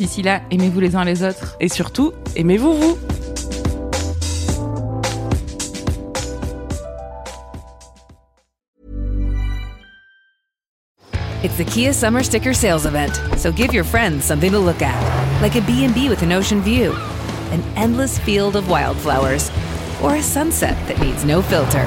D'ici 0.00 0.22
là, 0.22 0.40
aimez-vous 0.50 0.80
les 0.80 0.96
uns 0.96 1.04
les 1.04 1.22
autres. 1.22 1.58
Et 1.60 1.68
surtout, 1.68 2.14
aimez-vous 2.34 2.72
vous 2.72 2.98
It's 11.42 11.54
the 11.58 11.64
Kia 11.64 11.92
Summer 11.92 12.22
Sticker 12.22 12.54
Sales 12.54 12.86
Event, 12.86 13.14
so 13.36 13.52
give 13.52 13.74
your 13.74 13.84
friends 13.84 14.24
something 14.24 14.50
to 14.52 14.58
look 14.58 14.80
at, 14.80 14.96
like 15.42 15.56
a 15.56 15.60
B&B 15.60 16.08
with 16.08 16.22
an 16.22 16.32
ocean 16.32 16.62
view, 16.62 16.94
an 17.52 17.62
endless 17.76 18.18
field 18.18 18.56
of 18.56 18.70
wildflowers, 18.70 19.50
or 20.02 20.14
a 20.14 20.22
sunset 20.22 20.78
that 20.88 20.98
needs 20.98 21.26
no 21.26 21.42
filter. 21.42 21.86